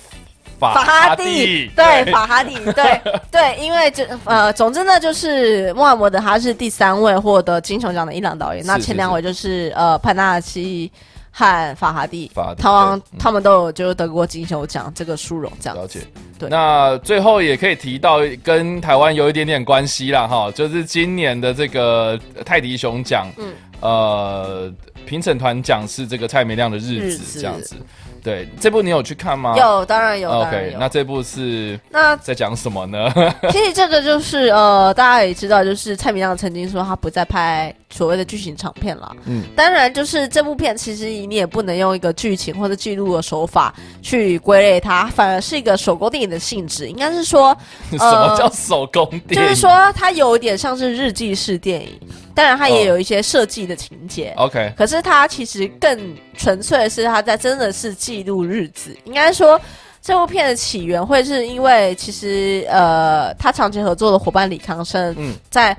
[0.59, 3.01] 法哈蒂，对法哈蒂，对
[3.32, 10.91] 对，因为这呃，总之呢，就是穆罕默德他是第三位获得金球奖的伊朗导演，那前两位就是呃潘纳西。
[11.34, 16.01] 和法哈蒂，他们他们都有就是得过金球奖这个殊荣，这样了解。
[16.41, 24.73] 对，那最后也可以提到跟台湾有一点点关系啦，哈，就是今年的这个泰迪熊奖，嗯，呃
[25.05, 27.39] 评审团奖是这个蔡明亮的日子。
[27.39, 27.75] 这样子。
[28.24, 29.55] 对，这部你有去看吗？
[29.57, 30.30] 有，当然有。
[30.30, 33.11] OK，那这部是那在讲什么呢？
[33.51, 39.11] 其实这个就是呃，大家也知道，就是蔡明亮曾经说他不再拍所谓的剧情长片了。
[39.26, 46.88] 嗯，当然就是这部片其实你也不能用一个剧情或者记录的手法去归类它，反而是一个手工电影的性质。
[46.88, 47.55] 应该是说，
[47.91, 49.36] 什么叫手工电影？
[49.36, 51.99] 就是说它有一点像是日记式电影。
[52.34, 54.34] 当然，它也有一些设计的情节。
[54.38, 58.95] OK，可是它其实更纯粹的是，它在真的是记录日子。
[59.05, 59.59] 应该说，
[60.01, 65.75] 这部片的起源会是因为，其实呃，他长期合作的伙伴李康生，嗯，在。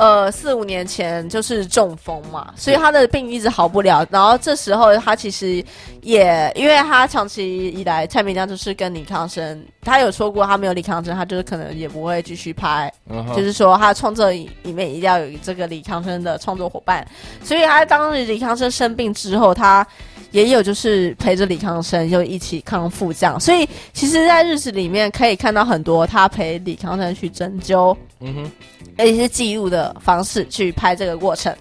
[0.00, 4.02] 呃，四五年前就是中风嘛，所以他的病一直好不了。
[4.08, 5.62] 然后这时候他其实
[6.00, 12.90] 也，因为他长期以来蔡明亮就是跟李康生，他有说过他没有李康生，他就是可能也不会继续拍。
[13.36, 17.06] 就是说他创作里面一定要有这个李康生的创作伙伴。
[17.44, 19.86] 所以他当时李康生生病之后，他
[20.30, 23.38] 也有就是陪着李康生就一起康复这样。
[23.38, 27.96] 所以其实，在日子里面可以看到很多他陪李康生去针灸。
[28.20, 28.50] 嗯哼。
[28.98, 31.54] 而且是记录的方式去拍这个过程，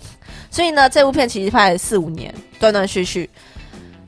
[0.52, 3.30] 所以呢，这部片其实拍了四五年，断断续续，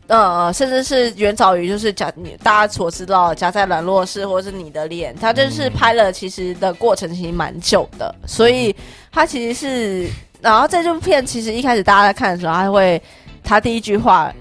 [0.08, 8.76] 呃，甚至是远早于就是夹你大家所知道夹在软弱室或者是你的脸，他就是拍了其实的过程其实蛮久的，所以
[9.14, 10.10] 他其实是，
[10.42, 13.02] 然后在这部片其实一开始大家在看的时候，他会
[13.46, 14.34] 他第一句话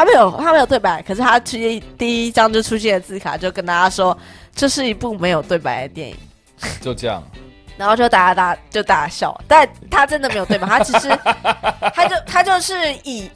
[0.00, 4.16] 他没有他没有对白，可是他直接第一张就出现的字卡就跟大家说，
[4.54, 6.16] 这是一部没有对白的电影，
[6.80, 7.22] 就这样。
[7.76, 10.66] 然后就大家大就大家笑，但他真的没有对白？
[10.66, 11.08] 他只是，
[11.94, 12.74] 他就他就是
[13.04, 13.30] 以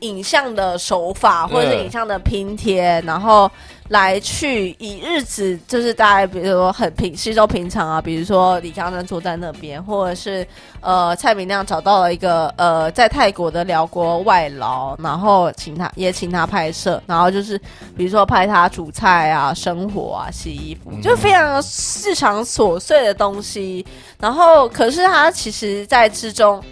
[0.00, 3.50] 影像的手法或者是影像的拼贴，然后。
[3.88, 10.46] 来去以日子，就是大家比如说很平稀松平常啊，比如说李康生坐在那边，或者是
[10.82, 17.56] 呃蔡明亮找到了一个呃在泰国的辽国外劳，然后请他也请他拍摄，然后就是
[17.96, 21.58] 比如说拍他煮菜啊、生活啊、洗衣服，就非常
[22.04, 23.86] 日常琐碎的东西。
[24.20, 26.62] 然后可是他其实在之中，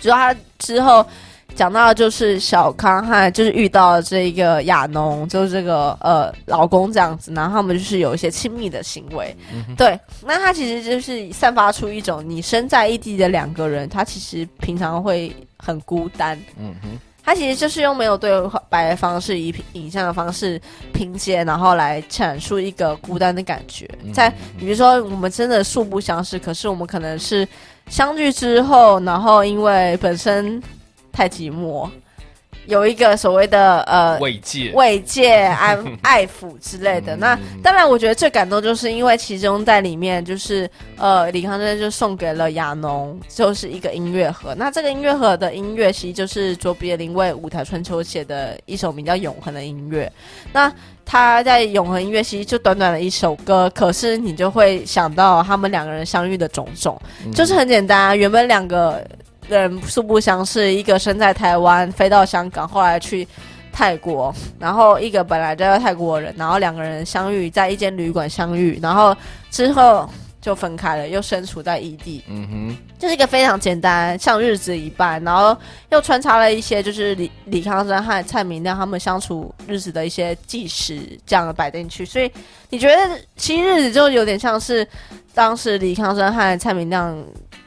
[0.00, 1.04] 主要他之后。
[1.54, 9.36] 讲到就是小康和就是遇到这个亚农，就是这个呃老公这样子，然后他们就是有一些亲密的行为，
[9.76, 16.88] 对，那他其实就是散发出一种你身在异地的两个人，他其实平常会很孤单，嗯哼，
[17.22, 18.32] 他其实就是用没有对
[18.68, 20.60] 白的方式，以影像的方式
[20.92, 27.46] 拼接，然后来阐述一个孤单的感觉，在比如说我们真的素不相识，可是我们可能是
[27.88, 30.62] 相聚之后，然后因为本身。
[31.20, 31.86] 太寂寞，
[32.64, 37.14] 有一个所谓的呃慰藉、慰藉、 安爱抚之类的。
[37.16, 40.66] 那当然，我觉得最感动就是因为其中在里面就是
[40.96, 44.54] 呃李康生就送给了亚农，就是一个音乐盒。
[44.54, 50.10] 那这个音乐盒的音乐其实就是卓别林为舞台春秋写的一首名叫《永恒》的音乐。
[50.54, 50.72] 那
[51.04, 56.98] 他在《永恒》音乐其实就短短的一首歌，可是你就会想到他们两个人相遇的种种，
[57.34, 59.06] 就是很简单，啊原本两个。
[59.58, 63.26] 人素不相识，一个身在台湾，飞到香港，后来去
[63.72, 69.16] 泰国，然后一个本来就在泰国人，然后两个人相遇在一间旅馆相遇，然后
[69.50, 70.08] 之后
[70.40, 72.24] 就分开了，又身处在异地。
[72.28, 75.56] 嗯哼，就是一个非常简单，像日子一般，然后
[75.90, 82.30] 又穿插了一些就是李李康生和蔡明亮他们相处日子的一些纪实这样的摆进去，所以
[82.70, 84.86] 你觉得新日子就有点像是
[85.34, 87.16] 当时李康生和蔡明亮。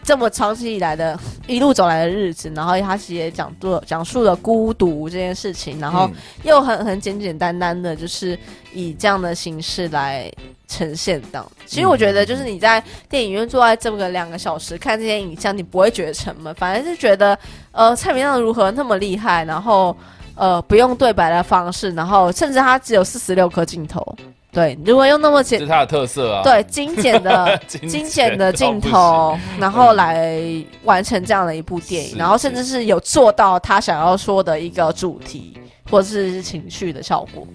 [0.03, 6.09] 这么长期以来的一路走来的日子，然后他其实也讲做讲述了孤独这件事情，然后
[6.43, 8.37] 又很很简简单单的，就是
[8.73, 10.31] 以这样的形式来
[10.67, 11.45] 呈现的。
[11.65, 17.37] 其实我觉得，就是你在电影院坐在这么个两个小时看这些影像，你不会觉得沉闷，反而是觉得
[17.71, 19.95] 呃蔡明亮如何那么厉害，然后
[20.35, 24.15] 呃不用对白的方式，然后甚至他只有四十六颗镜头。
[24.53, 26.43] 对，如果用那么简，是它的特色啊。
[26.43, 30.39] 对，精简的 精简的镜头，然后来
[30.83, 35.57] 完成这样的一部电影，然后甚至是有做到他想要说的一个主题
[35.89, 37.47] 或者是情绪的效果。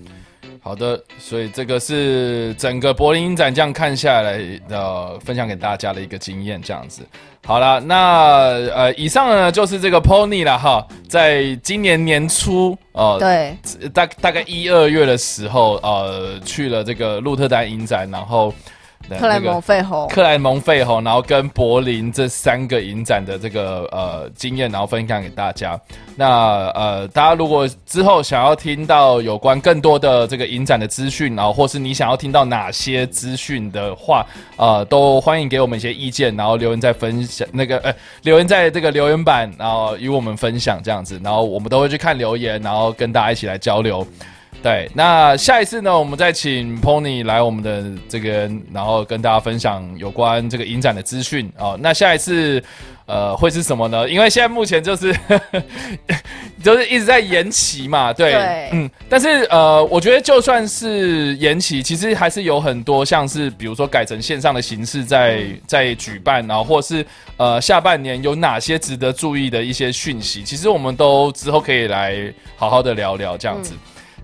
[0.69, 4.39] 好的，所以这个是整个柏林影展这样看下来
[4.69, 7.01] 的分享给大家的一个经验，这样子。
[7.47, 13.57] 好了，那呃，以上呢就是这个 Pony 了哈，在今年年初呃，对，
[13.95, 18.53] 大大概一二月的时候呃，去了这个鹿特丹影展，然后
[19.17, 25.81] 克莱蒙费侯，克莱蒙费侯，然后跟柏林这三个影展的这个呃经验，然后分享给大家。
[26.17, 44.07] 那呃，大家如果之后想要听到有关更多的这个影展的资讯，然后或是你想要听到哪些资讯的话，呃，都欢迎给我们一些意见，然后留言在分享那个呃留言在这个留言板，然后与我们分享这样子，然后我们都会去看留言，然后跟大家一起来交流。
[44.61, 51.79] 对，那下一次呢，我们再请 Pony 来我们的这个，然后跟大家分享有关这个影展的资讯哦。
[51.81, 52.61] 那下一次，
[53.07, 54.09] 呃，会是什么呢？
[54.11, 55.15] 因为现在目前就是
[56.63, 67.07] 就是一直在延期嘛，对，嗯，但是呃，我觉得就算是延期，其实还是有很多像是比如说改成线上的形式在在举办，然后或是
[67.37, 72.17] 呃下半年有哪些值得注意的一些讯息，其实我们都之后可以来
[72.57, 73.73] 好好的聊聊这样子。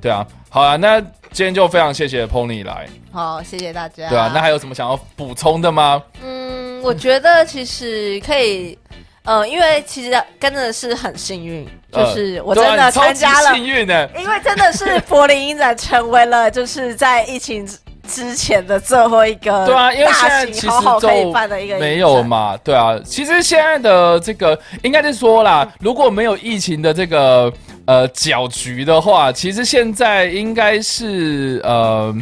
[0.05, 1.01] 对啊，好啊，那
[1.33, 4.07] 今天就非常谢谢 Pony 来，好，谢谢大家。
[4.11, 6.03] 对啊，那还有什么想要补充的吗？
[6.23, 8.79] 嗯，我觉得其实可以，
[9.25, 17.67] 呃，因为其实真的是很幸运，就是我真的参加了，幸运呢，因为真的是柏林影展成为了就是在疫情
[18.07, 20.69] 之前的最后一个，对啊，因为现在其实
[21.01, 21.33] 就
[21.81, 27.51] 没有嘛，对啊，其实现在的这个应该是说啦，如果没有疫情的这个。
[27.87, 32.17] 呃，搅局的话，其实现在应该是呃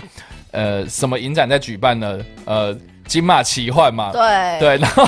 [0.50, 2.18] 呃什么影展在举办呢？
[2.46, 5.06] 呃，金马奇幻嘛，对对，然后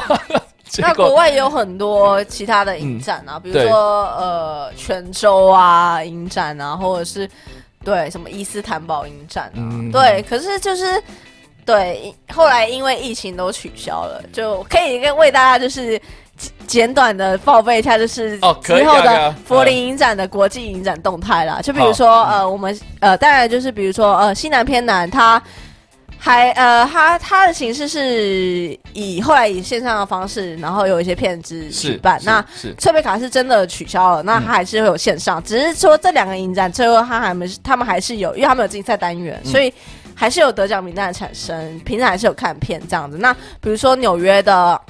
[0.79, 7.29] 那国外也有很多其他的影展啊，比如说呃泉州啊影展啊，或者是
[7.85, 9.59] 对什么伊斯坦堡影展啊，
[9.91, 11.03] 对，可是就是
[11.67, 16.01] 对后来因为疫情都取消了，就可以跟为大家就是。
[16.67, 21.61] 简短的报备一下，就是之后的柏林影展的国际影展动态啦。
[21.63, 25.41] 就比如说，呃，我们呃，当然就是比如说，呃，西南偏南，它
[26.19, 32.19] 还呃，它它的形式是以后来以线上的方式，然后有一些片子举办。
[32.25, 32.45] 那
[32.79, 39.73] 翠贝卡是真的取消了，那它还是会有线上，只是说这两个影展最后它还没，他们还是有，因为他们有竞赛单元，所以
[40.15, 43.19] 还是有得奖名单的产生，平常还是有看片这样子。
[43.19, 44.81] 那比如说纽约的。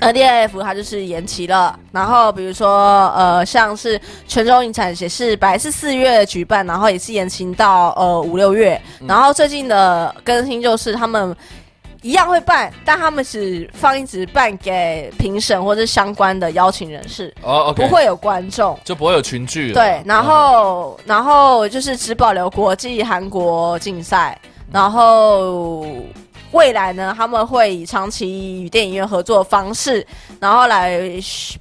[0.00, 11.36] N D F 它就是延期了，然后比如说呃，像是泉州影展也是本来是四月举办，然后也是延期到呃五六月，然后最近的更新就是他们
[12.00, 19.72] 一样会办，但他们只放映只办给评审或者相关的邀请人士哦，不会有观众，就不会有群聚。
[19.72, 24.36] 对，然后然后就是只保留国际韩国竞赛，
[24.72, 25.86] 然后。
[26.52, 30.06] 未来呢，他们会以长期与电影院合作的方式，
[30.38, 31.00] 然后来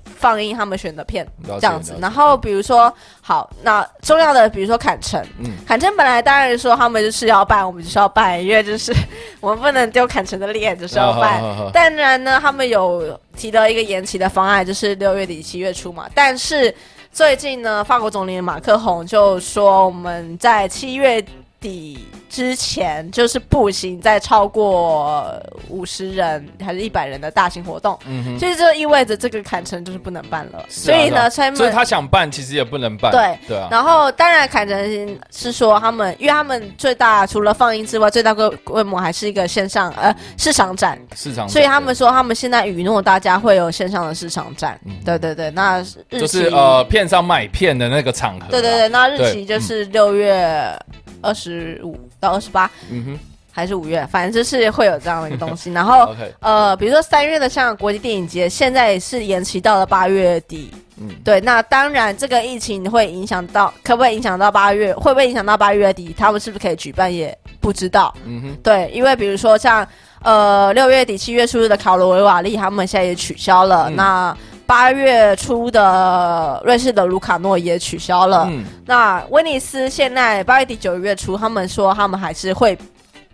[0.03, 1.27] 放映他们选的片，
[1.59, 1.95] 这样子。
[1.99, 5.25] 然后比如说，好，那重要的，比如说坎城，
[5.65, 8.93] 坎城本来当然说他们就是要办，我们就是要办，因为就是
[9.39, 11.41] 我们不能丢坎城的脸，就是要办。
[11.71, 16.09] 当然呢，他们有提到一个延期的方案，就是六月底七月初嘛。
[16.13, 16.73] 但是
[17.11, 21.25] 最近呢，法国总理马克宏就说，我们在七月。
[21.61, 25.39] 底之前就是步行在超过
[25.69, 30.65] 五十人还是一百人的大型活动，嗯哼，所以这意味着这个坎城就是不能办了。
[30.67, 33.11] 所以呢，所以他想办其实也不能办。
[33.11, 33.67] 对对啊。
[33.69, 40.99] 然后当然坎城是说他们，因为他们最大除了放映之外，最大规规模还是一个线上呃市场展。
[41.15, 41.47] 市场。
[41.47, 44.79] 所以他们说他们现在允诺大家会有线上的市场展。
[45.05, 48.47] 对对对，那就是呃片上买片的那个场合。
[48.49, 50.75] 对对对，那日期就是六月。
[51.21, 53.19] 二十五到二十八，嗯哼，
[53.51, 55.71] 还是五月，反正就是会有这样的一个东西。
[55.73, 60.71] 然后，呃，比如说三月的像国际电影节，现在是延期到了八月底。
[60.97, 61.41] 嗯，对。
[61.41, 64.93] 那当然，这个疫情会影响到，可不可以影响到八月？
[64.93, 66.13] 会不会影响到八月底？
[66.15, 67.13] 他们是不是可以举办？
[67.13, 68.13] 也不知道。
[68.23, 69.87] 嗯哼，对，因为比如说像
[70.21, 73.89] 呃六月底七月初的考罗维瓦利，他们现在也取消了。
[73.89, 74.35] 那
[74.71, 78.49] 八月初的瑞士的卢卡诺也取消了。
[78.85, 82.77] 那威尼斯现在八月底九月初，他们说他们还是会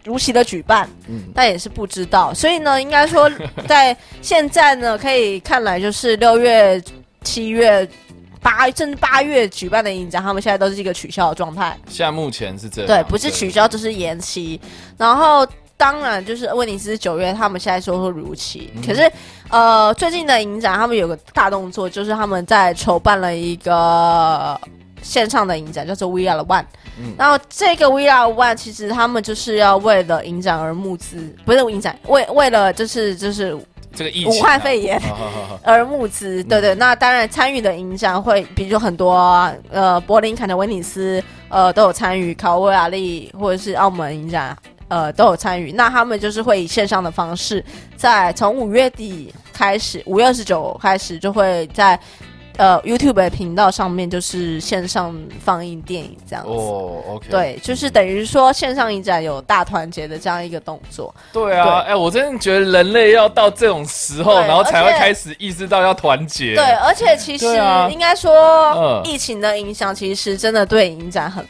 [0.03, 0.89] 如期的举办，
[1.35, 2.33] 但也是不知道。
[2.33, 3.31] 所以呢，应该说
[3.67, 6.81] 在现在呢，可以看来就是六月、
[7.21, 7.87] 七月、
[8.41, 11.77] 八甚至八月举办的影展，他们现在都是一个取消的状态。
[11.87, 14.59] 现在目前是这样，对，不是取消就是延期。
[14.97, 15.47] 然后。
[15.77, 18.73] 当然，就是威尼斯九月，他们现在说说如期。
[18.83, 19.09] 可是，
[19.49, 24.59] 呃，最近的影展，他们有个大动作，就是他们在筹办了一个
[25.03, 26.65] 线上的影展，叫做 We Are One。
[27.15, 33.55] 然后这个 We Are One 其实他们就是要为了影展而募资，不是影展，为为了就是就是
[33.93, 34.99] 这个武汉肺炎
[35.63, 36.43] 而募资。
[36.45, 44.57] 对对，那当然参与的影展会，比如说很多呃柏林、坎的、威尼斯，呃都有参与，考维亚利或者是澳门影展。
[44.87, 45.71] 呃都有参与。
[45.71, 47.63] 那他们就是会以线上的方式，
[47.95, 51.99] 在从五月底开始，五月二十九开始就会在。
[52.59, 56.51] 呃，YouTube 的频道上面就是线上放映电影这样子。
[56.51, 57.27] 哦，OK。
[57.29, 61.13] 对，就是等于说线上影展有大团结的这样一个动作。
[61.31, 66.55] 对啊，哎，我真的觉得人类要到这种时候，然后才会开始意识到要团结。
[66.55, 67.45] 对，而且其实
[67.91, 71.45] 应该说，疫情的影响其实真的对影展很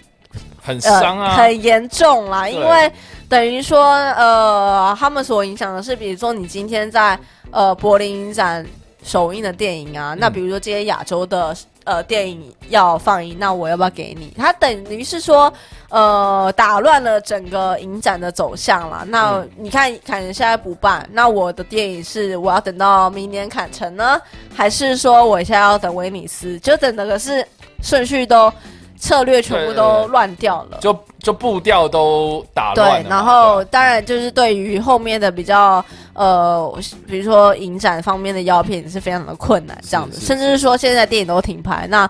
[0.67, 2.49] 很伤啊，很严重啦。
[2.49, 2.91] 因为
[3.29, 3.85] 等于说，
[4.17, 7.17] 呃，他们所影响的是，比如说你今天在
[7.51, 8.65] 呃柏林影展。
[9.03, 11.55] 首映的电影啊，那比如说这些亚洲的
[11.85, 14.33] 呃电影要放映，那我要不要给你？
[14.35, 15.53] 它等于是说，
[15.87, 19.05] 呃，打乱了整个影展的走向了。
[19.07, 24.19] 那你看，可能现在不办，那我的电影是我要等到明年砍成呢，
[24.53, 26.59] 还是说我现在要等威尼斯？
[26.59, 27.47] 就等那个是
[27.81, 28.51] 顺序都。
[28.97, 33.03] 策略全部都乱掉了，就就步调都打乱。
[33.03, 35.83] 对，然后当然就是对于后面的比较
[36.13, 41.85] 呃，比如说影展方面的药片也是非常的困难，这样子，甚至是说现在电影都停拍。
[41.87, 42.09] 那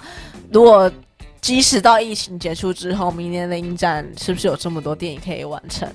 [0.51, 0.89] 如果
[1.41, 5.87] 即使到疫情结束之后，明年的影展是不是有这么多电影可以完成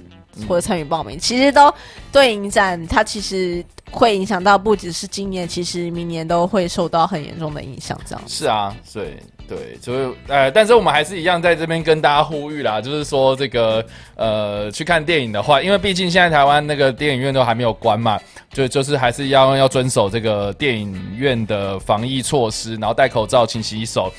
[0.47, 1.19] 或者参与报名？
[1.19, 1.73] 其实都
[2.13, 7.99] 对影展，它其实会影响到不只是今年，其实明年都会受到很严重的影响。
[8.07, 9.19] 这样是啊，对。
[9.49, 13.85] 对，所以呃，但是我们还是一样在这边跟大家呼吁啦，就是说这个
[14.15, 18.19] 呃，去看电影的话，因为毕竟现在台湾那个电影院都还没有关嘛，
[18.51, 24.11] 就就是还是要要遵守这个电影院的防疫措施，然后戴口罩、勤洗手，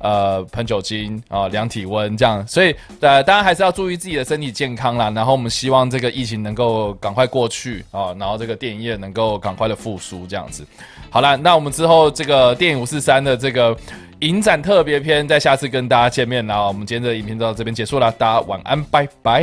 [0.00, 5.10] 呃，喷酒精啊，量体温这样，所以呃，当然还是要注意自己的身体健康啦。
[5.10, 10.66] 然后我们希望这个疫情能够赶快过去啊，然后这个电影业能够赶快的复苏这样子。
[11.12, 13.76] 好了，那我们之后这个电影五四三的这个。
[14.22, 16.62] 影展特别篇，在下次跟大家见面啦。
[16.64, 19.42] 我们今天的影片就到这边结束了，大家晚安，拜拜。